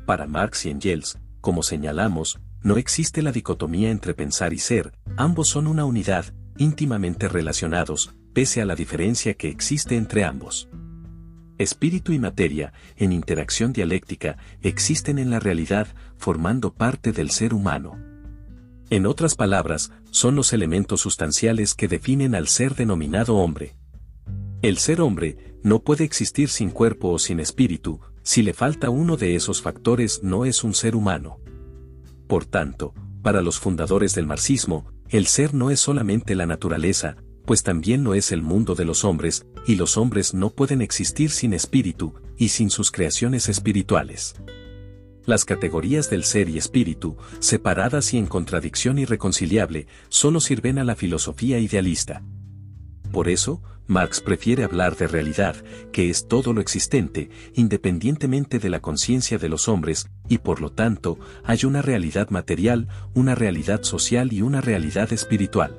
Para 0.05 0.27
Marx 0.27 0.65
y 0.65 0.69
Engels, 0.69 1.17
como 1.41 1.63
señalamos, 1.63 2.39
no 2.61 2.77
existe 2.77 3.21
la 3.21 3.31
dicotomía 3.31 3.89
entre 3.89 4.13
pensar 4.13 4.53
y 4.53 4.59
ser, 4.59 4.93
ambos 5.17 5.47
son 5.47 5.65
una 5.65 5.85
unidad, 5.85 6.33
íntimamente 6.57 7.27
relacionados, 7.27 8.13
pese 8.33 8.61
a 8.61 8.65
la 8.65 8.75
diferencia 8.75 9.33
que 9.33 9.49
existe 9.49 9.95
entre 9.95 10.23
ambos. 10.23 10.69
Espíritu 11.57 12.11
y 12.11 12.19
materia, 12.19 12.73
en 12.97 13.13
interacción 13.13 13.71
dialéctica, 13.71 14.37
existen 14.61 15.19
en 15.19 15.29
la 15.29 15.39
realidad, 15.39 15.87
formando 16.17 16.73
parte 16.73 17.13
del 17.13 17.31
ser 17.31 17.53
humano. 17.53 17.97
En 18.89 19.05
otras 19.05 19.35
palabras, 19.35 19.91
son 20.11 20.35
los 20.35 20.53
elementos 20.53 21.01
sustanciales 21.01 21.73
que 21.73 21.87
definen 21.87 22.35
al 22.35 22.47
ser 22.47 22.75
denominado 22.75 23.35
hombre. 23.37 23.75
El 24.61 24.77
ser 24.77 25.01
hombre 25.01 25.57
no 25.63 25.79
puede 25.79 26.03
existir 26.03 26.49
sin 26.49 26.69
cuerpo 26.69 27.09
o 27.09 27.19
sin 27.19 27.39
espíritu, 27.39 27.99
si 28.21 28.43
le 28.43 28.53
falta 28.53 28.89
uno 28.89 29.17
de 29.17 29.35
esos 29.35 29.61
factores 29.61 30.23
no 30.23 30.45
es 30.45 30.63
un 30.63 30.73
ser 30.73 30.95
humano. 30.95 31.39
Por 32.27 32.45
tanto, 32.45 32.93
para 33.21 33.41
los 33.41 33.59
fundadores 33.59 34.13
del 34.13 34.27
marxismo, 34.27 34.85
el 35.09 35.27
ser 35.27 35.53
no 35.53 35.69
es 35.69 35.79
solamente 35.79 36.35
la 36.35 36.45
naturaleza, 36.45 37.15
pues 37.45 37.63
también 37.63 38.03
lo 38.03 38.15
es 38.15 38.31
el 38.31 38.41
mundo 38.41 38.75
de 38.75 38.85
los 38.85 39.05
hombres, 39.05 39.45
y 39.67 39.75
los 39.75 39.97
hombres 39.97 40.33
no 40.33 40.49
pueden 40.49 40.81
existir 40.81 41.29
sin 41.29 41.53
espíritu, 41.53 42.13
y 42.37 42.49
sin 42.49 42.69
sus 42.69 42.91
creaciones 42.91 43.47
espirituales. 43.49 44.35
Las 45.25 45.45
categorías 45.45 46.09
del 46.09 46.23
ser 46.23 46.49
y 46.49 46.57
espíritu, 46.57 47.17
separadas 47.39 48.13
y 48.13 48.17
en 48.17 48.27
contradicción 48.27 48.99
irreconciliable, 48.99 49.87
solo 50.09 50.39
sirven 50.39 50.77
a 50.77 50.83
la 50.83 50.95
filosofía 50.95 51.59
idealista. 51.59 52.23
Por 53.15 53.29
eso, 53.29 53.61
Marx 53.87 54.19
prefiere 54.19 54.65
hablar 54.65 54.97
de 54.97 55.07
realidad, 55.07 55.55
que 55.93 56.09
es 56.09 56.27
todo 56.27 56.51
lo 56.51 56.59
existente, 56.59 57.29
independientemente 57.53 58.59
de 58.59 58.69
la 58.69 58.81
conciencia 58.81 59.37
de 59.37 59.47
los 59.47 59.69
hombres, 59.69 60.09
y 60.27 60.39
por 60.39 60.59
lo 60.59 60.73
tanto, 60.73 61.17
hay 61.45 61.63
una 61.63 61.81
realidad 61.81 62.29
material, 62.29 62.89
una 63.13 63.33
realidad 63.33 63.83
social 63.83 64.33
y 64.33 64.41
una 64.41 64.59
realidad 64.59 65.13
espiritual. 65.13 65.77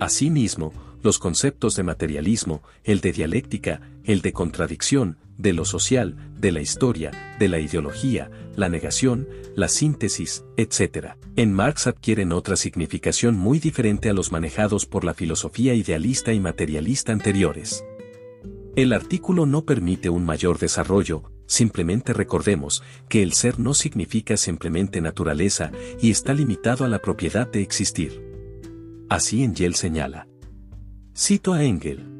Asimismo, 0.00 0.74
los 1.02 1.18
conceptos 1.18 1.76
de 1.76 1.82
materialismo, 1.82 2.62
el 2.84 3.00
de 3.00 3.12
dialéctica, 3.12 3.80
el 4.04 4.20
de 4.20 4.34
contradicción, 4.34 5.16
de 5.38 5.52
lo 5.52 5.64
social, 5.64 6.16
de 6.38 6.52
la 6.52 6.60
historia, 6.60 7.10
de 7.38 7.48
la 7.48 7.58
ideología, 7.60 8.30
la 8.56 8.68
negación, 8.68 9.28
la 9.54 9.68
síntesis, 9.68 10.44
etc. 10.56 11.14
En 11.36 11.52
Marx 11.52 11.86
adquieren 11.86 12.32
otra 12.32 12.56
significación 12.56 13.36
muy 13.36 13.58
diferente 13.58 14.10
a 14.10 14.12
los 14.12 14.32
manejados 14.32 14.86
por 14.86 15.04
la 15.04 15.14
filosofía 15.14 15.74
idealista 15.74 16.32
y 16.32 16.40
materialista 16.40 17.12
anteriores. 17.12 17.84
El 18.76 18.92
artículo 18.92 19.46
no 19.46 19.64
permite 19.64 20.08
un 20.08 20.24
mayor 20.24 20.58
desarrollo, 20.58 21.30
simplemente 21.46 22.12
recordemos 22.12 22.82
que 23.08 23.22
el 23.22 23.32
ser 23.32 23.60
no 23.60 23.72
significa 23.72 24.36
simplemente 24.36 25.00
naturaleza 25.00 25.70
y 26.00 26.10
está 26.10 26.34
limitado 26.34 26.84
a 26.84 26.88
la 26.88 27.00
propiedad 27.00 27.46
de 27.46 27.62
existir. 27.62 28.20
Así 29.08 29.44
Engel 29.44 29.74
señala. 29.74 30.26
Cito 31.16 31.52
a 31.52 31.62
Engel. 31.62 32.13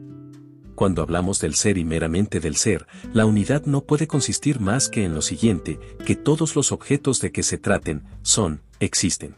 Cuando 0.75 1.03
hablamos 1.03 1.41
del 1.41 1.55
ser 1.55 1.79
y 1.79 1.85
meramente 1.85 2.41
del 2.41 2.57
ser, 2.57 2.87
la 3.13 3.27
unidad 3.27 3.65
no 3.67 3.83
puede 3.83 4.09
consistir 4.09 4.59
más 4.61 4.89
que 4.89 5.05
en 5.05 5.15
lo 5.15 5.23
siguiente, 5.23 5.79
que 6.05 6.17
todos 6.17 6.57
los 6.57 6.73
objetos 6.73 7.21
de 7.21 7.31
que 7.31 7.45
se 7.45 7.59
traten, 7.59 8.03
son, 8.23 8.63
existen. 8.81 9.37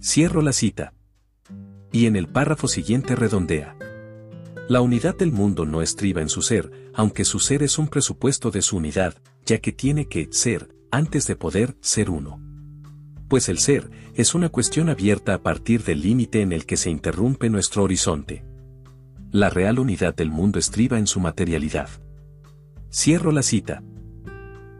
Cierro 0.00 0.42
la 0.42 0.52
cita. 0.52 0.94
Y 1.90 2.06
en 2.06 2.14
el 2.14 2.28
párrafo 2.28 2.68
siguiente 2.68 3.16
redondea. 3.16 3.76
La 4.68 4.80
unidad 4.80 5.16
del 5.16 5.32
mundo 5.32 5.64
no 5.64 5.82
estriba 5.82 6.22
en 6.22 6.28
su 6.28 6.42
ser, 6.42 6.70
aunque 6.94 7.24
su 7.24 7.40
ser 7.40 7.62
es 7.62 7.78
un 7.78 7.88
presupuesto 7.88 8.50
de 8.50 8.62
su 8.62 8.76
unidad, 8.76 9.14
ya 9.44 9.58
que 9.58 9.72
tiene 9.72 10.06
que 10.06 10.28
ser, 10.30 10.68
antes 10.92 11.26
de 11.26 11.34
poder 11.34 11.76
ser 11.80 12.08
uno. 12.08 12.40
Pues 13.28 13.48
el 13.48 13.58
ser 13.58 13.90
es 14.14 14.34
una 14.34 14.48
cuestión 14.48 14.88
abierta 14.90 15.34
a 15.34 15.42
partir 15.42 15.82
del 15.82 16.02
límite 16.02 16.40
en 16.40 16.52
el 16.52 16.66
que 16.66 16.76
se 16.76 16.90
interrumpe 16.90 17.50
nuestro 17.50 17.82
horizonte 17.82 18.44
la 19.36 19.50
real 19.50 19.78
unidad 19.78 20.14
del 20.14 20.30
mundo 20.30 20.58
estriba 20.58 20.98
en 20.98 21.06
su 21.06 21.20
materialidad. 21.20 21.90
Cierro 22.90 23.32
la 23.32 23.42
cita. 23.42 23.82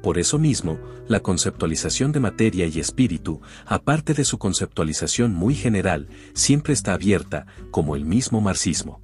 Por 0.03 0.19
eso 0.19 0.39
mismo, 0.39 0.79
la 1.09 1.21
conceptualización 1.21 2.11
de 2.11 2.21
materia 2.21 2.67
y 2.67 2.81
espíritu, 2.81 3.43
aparte 3.67 4.15
de 4.15 4.25
su 4.25 4.39
conceptualización 4.39 5.35
muy 5.35 5.55
general, 5.55 6.09
siempre 6.33 6.73
está 6.73 6.95
abierta, 6.95 7.47
como 7.71 7.97
el 7.97 8.07
mismo 8.07 8.41
marxismo. 8.41 9.03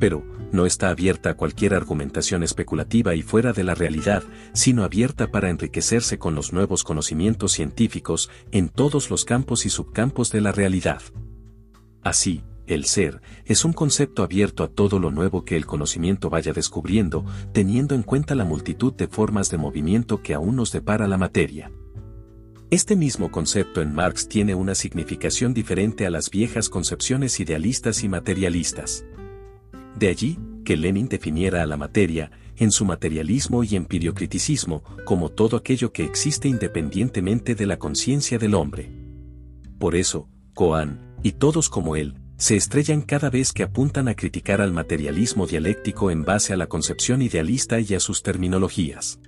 Pero, 0.00 0.24
no 0.50 0.66
está 0.66 0.88
abierta 0.88 1.30
a 1.30 1.34
cualquier 1.34 1.72
argumentación 1.72 2.42
especulativa 2.42 3.14
y 3.14 3.22
fuera 3.22 3.52
de 3.52 3.62
la 3.62 3.76
realidad, 3.76 4.24
sino 4.52 4.82
abierta 4.82 5.30
para 5.30 5.48
enriquecerse 5.48 6.18
con 6.18 6.34
los 6.34 6.52
nuevos 6.52 6.82
conocimientos 6.82 7.52
científicos 7.52 8.30
en 8.50 8.68
todos 8.68 9.10
los 9.10 9.24
campos 9.24 9.64
y 9.64 9.70
subcampos 9.70 10.32
de 10.32 10.40
la 10.40 10.50
realidad. 10.50 11.02
Así, 12.02 12.42
el 12.66 12.84
ser, 12.84 13.20
es 13.44 13.64
un 13.64 13.72
concepto 13.72 14.22
abierto 14.22 14.64
a 14.64 14.68
todo 14.68 14.98
lo 14.98 15.10
nuevo 15.10 15.44
que 15.44 15.56
el 15.56 15.66
conocimiento 15.66 16.30
vaya 16.30 16.52
descubriendo, 16.52 17.24
teniendo 17.52 17.94
en 17.94 18.02
cuenta 18.02 18.34
la 18.34 18.44
multitud 18.44 18.92
de 18.92 19.08
formas 19.08 19.50
de 19.50 19.58
movimiento 19.58 20.22
que 20.22 20.34
aún 20.34 20.56
nos 20.56 20.72
depara 20.72 21.06
la 21.06 21.18
materia. 21.18 21.70
Este 22.70 22.96
mismo 22.96 23.30
concepto 23.30 23.80
en 23.80 23.94
Marx 23.94 24.28
tiene 24.28 24.56
una 24.56 24.74
significación 24.74 25.54
diferente 25.54 26.04
a 26.04 26.10
las 26.10 26.30
viejas 26.30 26.68
concepciones 26.68 27.38
idealistas 27.38 28.02
y 28.02 28.08
materialistas. 28.08 29.04
De 29.96 30.08
allí, 30.08 30.38
que 30.64 30.76
Lenin 30.76 31.08
definiera 31.08 31.62
a 31.62 31.66
la 31.66 31.76
materia, 31.76 32.32
en 32.56 32.72
su 32.72 32.84
materialismo 32.84 33.62
y 33.62 33.76
empiriocriticismo, 33.76 34.82
como 35.04 35.28
todo 35.28 35.56
aquello 35.56 35.92
que 35.92 36.04
existe 36.04 36.48
independientemente 36.48 37.54
de 37.54 37.66
la 37.66 37.78
conciencia 37.78 38.38
del 38.38 38.54
hombre. 38.54 38.90
Por 39.78 39.94
eso, 39.94 40.28
Coan, 40.54 41.14
y 41.22 41.32
todos 41.32 41.68
como 41.68 41.94
él, 41.96 42.14
se 42.36 42.56
estrellan 42.56 43.02
cada 43.02 43.30
vez 43.30 43.52
que 43.52 43.62
apuntan 43.62 44.08
a 44.08 44.14
criticar 44.14 44.60
al 44.60 44.72
materialismo 44.72 45.46
dialéctico 45.46 46.10
en 46.10 46.24
base 46.24 46.52
a 46.52 46.56
la 46.56 46.66
concepción 46.66 47.22
idealista 47.22 47.80
y 47.80 47.94
a 47.94 48.00
sus 48.00 48.22
terminologías. 48.22 49.18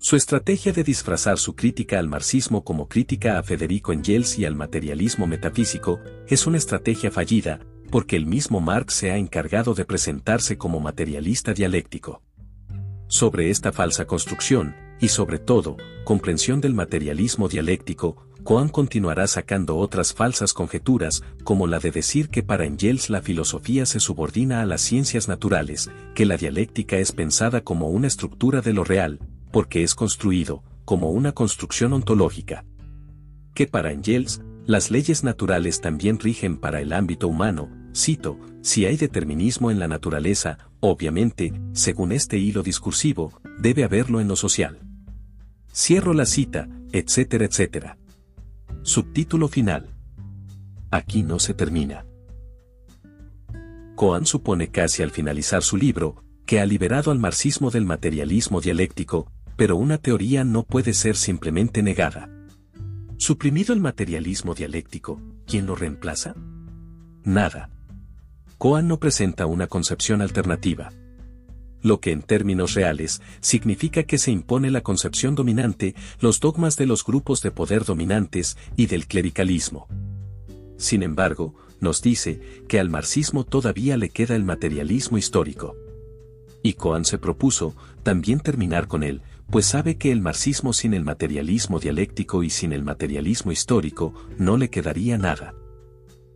Su 0.00 0.14
estrategia 0.14 0.72
de 0.72 0.84
disfrazar 0.84 1.38
su 1.38 1.56
crítica 1.56 1.98
al 1.98 2.08
marxismo 2.08 2.62
como 2.62 2.86
crítica 2.86 3.38
a 3.38 3.42
Federico 3.42 3.92
Engels 3.92 4.38
y 4.38 4.44
al 4.44 4.54
materialismo 4.54 5.26
metafísico 5.26 6.00
es 6.28 6.46
una 6.46 6.58
estrategia 6.58 7.10
fallida, 7.10 7.60
porque 7.90 8.16
el 8.16 8.26
mismo 8.26 8.60
Marx 8.60 8.94
se 8.94 9.10
ha 9.10 9.16
encargado 9.16 9.74
de 9.74 9.84
presentarse 9.84 10.56
como 10.56 10.78
materialista 10.78 11.52
dialéctico. 11.54 12.22
Sobre 13.08 13.50
esta 13.50 13.72
falsa 13.72 14.06
construcción, 14.06 14.76
y 15.00 15.08
sobre 15.08 15.38
todo, 15.38 15.76
comprensión 16.04 16.60
del 16.60 16.74
materialismo 16.74 17.48
dialéctico, 17.48 18.27
Cohen 18.48 18.70
continuará 18.70 19.26
sacando 19.26 19.76
otras 19.76 20.14
falsas 20.14 20.54
conjeturas, 20.54 21.22
como 21.44 21.66
la 21.66 21.80
de 21.80 21.90
decir 21.90 22.30
que 22.30 22.42
para 22.42 22.64
Engels 22.64 23.10
la 23.10 23.20
filosofía 23.20 23.84
se 23.84 24.00
subordina 24.00 24.62
a 24.62 24.64
las 24.64 24.80
ciencias 24.80 25.28
naturales, 25.28 25.90
que 26.14 26.24
la 26.24 26.38
dialéctica 26.38 26.96
es 26.96 27.12
pensada 27.12 27.60
como 27.60 27.90
una 27.90 28.06
estructura 28.06 28.62
de 28.62 28.72
lo 28.72 28.84
real, 28.84 29.18
porque 29.52 29.82
es 29.82 29.94
construido, 29.94 30.62
como 30.86 31.10
una 31.10 31.32
construcción 31.32 31.92
ontológica. 31.92 32.64
Que 33.52 33.66
para 33.66 33.92
Engels, 33.92 34.40
las 34.64 34.90
leyes 34.90 35.24
naturales 35.24 35.82
también 35.82 36.18
rigen 36.18 36.56
para 36.56 36.80
el 36.80 36.94
ámbito 36.94 37.28
humano, 37.28 37.68
cito, 37.94 38.40
si 38.62 38.86
hay 38.86 38.96
determinismo 38.96 39.70
en 39.70 39.78
la 39.78 39.88
naturaleza, 39.88 40.56
obviamente, 40.80 41.52
según 41.74 42.12
este 42.12 42.38
hilo 42.38 42.62
discursivo, 42.62 43.42
debe 43.58 43.84
haberlo 43.84 44.22
en 44.22 44.28
lo 44.28 44.36
social. 44.36 44.78
Cierro 45.70 46.14
la 46.14 46.24
cita, 46.24 46.66
etcétera, 46.92 47.44
etcétera. 47.44 47.98
Subtítulo 48.88 49.48
final. 49.48 49.94
Aquí 50.90 51.22
no 51.22 51.38
se 51.38 51.52
termina. 51.52 52.06
Cohen 53.94 54.24
supone 54.24 54.68
casi 54.68 55.02
al 55.02 55.10
finalizar 55.10 55.62
su 55.62 55.76
libro, 55.76 56.24
que 56.46 56.58
ha 56.58 56.64
liberado 56.64 57.10
al 57.10 57.18
marxismo 57.18 57.70
del 57.70 57.84
materialismo 57.84 58.62
dialéctico, 58.62 59.30
pero 59.56 59.76
una 59.76 59.98
teoría 59.98 60.42
no 60.42 60.62
puede 60.62 60.94
ser 60.94 61.16
simplemente 61.16 61.82
negada. 61.82 62.30
Suprimido 63.18 63.74
el 63.74 63.80
materialismo 63.80 64.54
dialéctico, 64.54 65.20
¿quién 65.46 65.66
lo 65.66 65.74
reemplaza? 65.74 66.34
Nada. 67.24 67.68
Cohen 68.56 68.88
no 68.88 68.98
presenta 68.98 69.44
una 69.44 69.66
concepción 69.66 70.22
alternativa. 70.22 70.88
Lo 71.82 72.00
que 72.00 72.10
en 72.10 72.22
términos 72.22 72.74
reales 72.74 73.22
significa 73.40 74.02
que 74.02 74.18
se 74.18 74.30
impone 74.30 74.70
la 74.70 74.80
concepción 74.80 75.34
dominante, 75.34 75.94
los 76.20 76.40
dogmas 76.40 76.76
de 76.76 76.86
los 76.86 77.04
grupos 77.04 77.40
de 77.42 77.50
poder 77.50 77.84
dominantes 77.84 78.56
y 78.76 78.86
del 78.86 79.06
clericalismo. 79.06 79.86
Sin 80.76 81.02
embargo, 81.02 81.54
nos 81.80 82.02
dice 82.02 82.40
que 82.68 82.80
al 82.80 82.90
marxismo 82.90 83.44
todavía 83.44 83.96
le 83.96 84.10
queda 84.10 84.34
el 84.34 84.44
materialismo 84.44 85.18
histórico. 85.18 85.76
Y 86.62 86.74
Cohen 86.74 87.04
se 87.04 87.18
propuso 87.18 87.76
también 88.02 88.40
terminar 88.40 88.88
con 88.88 89.04
él, 89.04 89.22
pues 89.50 89.66
sabe 89.66 89.96
que 89.96 90.10
el 90.10 90.20
marxismo 90.20 90.72
sin 90.72 90.92
el 90.94 91.04
materialismo 91.04 91.78
dialéctico 91.78 92.42
y 92.42 92.50
sin 92.50 92.72
el 92.72 92.82
materialismo 92.82 93.52
histórico 93.52 94.12
no 94.36 94.56
le 94.56 94.68
quedaría 94.68 95.16
nada. 95.16 95.54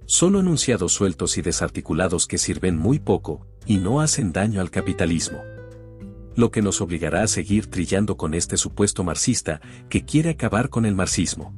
Solo 0.07 0.41
enunciados 0.41 0.93
sueltos 0.93 1.37
y 1.39 1.43
desarticulados 1.43 2.27
que 2.27 2.39
sirven 2.39 2.77
muy 2.77 2.99
poco 2.99 3.47
y 3.67 3.79
no 3.79 4.01
hacen 4.01 4.33
daño 4.33 4.61
al 4.61 4.71
capitalismo. 4.71 5.43
Lo 6.35 6.51
que 6.51 6.63
nos 6.63 6.81
obligará 6.81 7.23
a 7.23 7.29
seguir 7.29 7.67
trillando 7.67 8.17
con 8.17 8.35
este 8.35 8.57
supuesto 8.57 9.05
marxista 9.05 9.61
que 9.89 10.05
quiere 10.05 10.31
acabar 10.31 10.71
con 10.71 10.87
el 10.87 10.95
marxismo. 10.95 11.55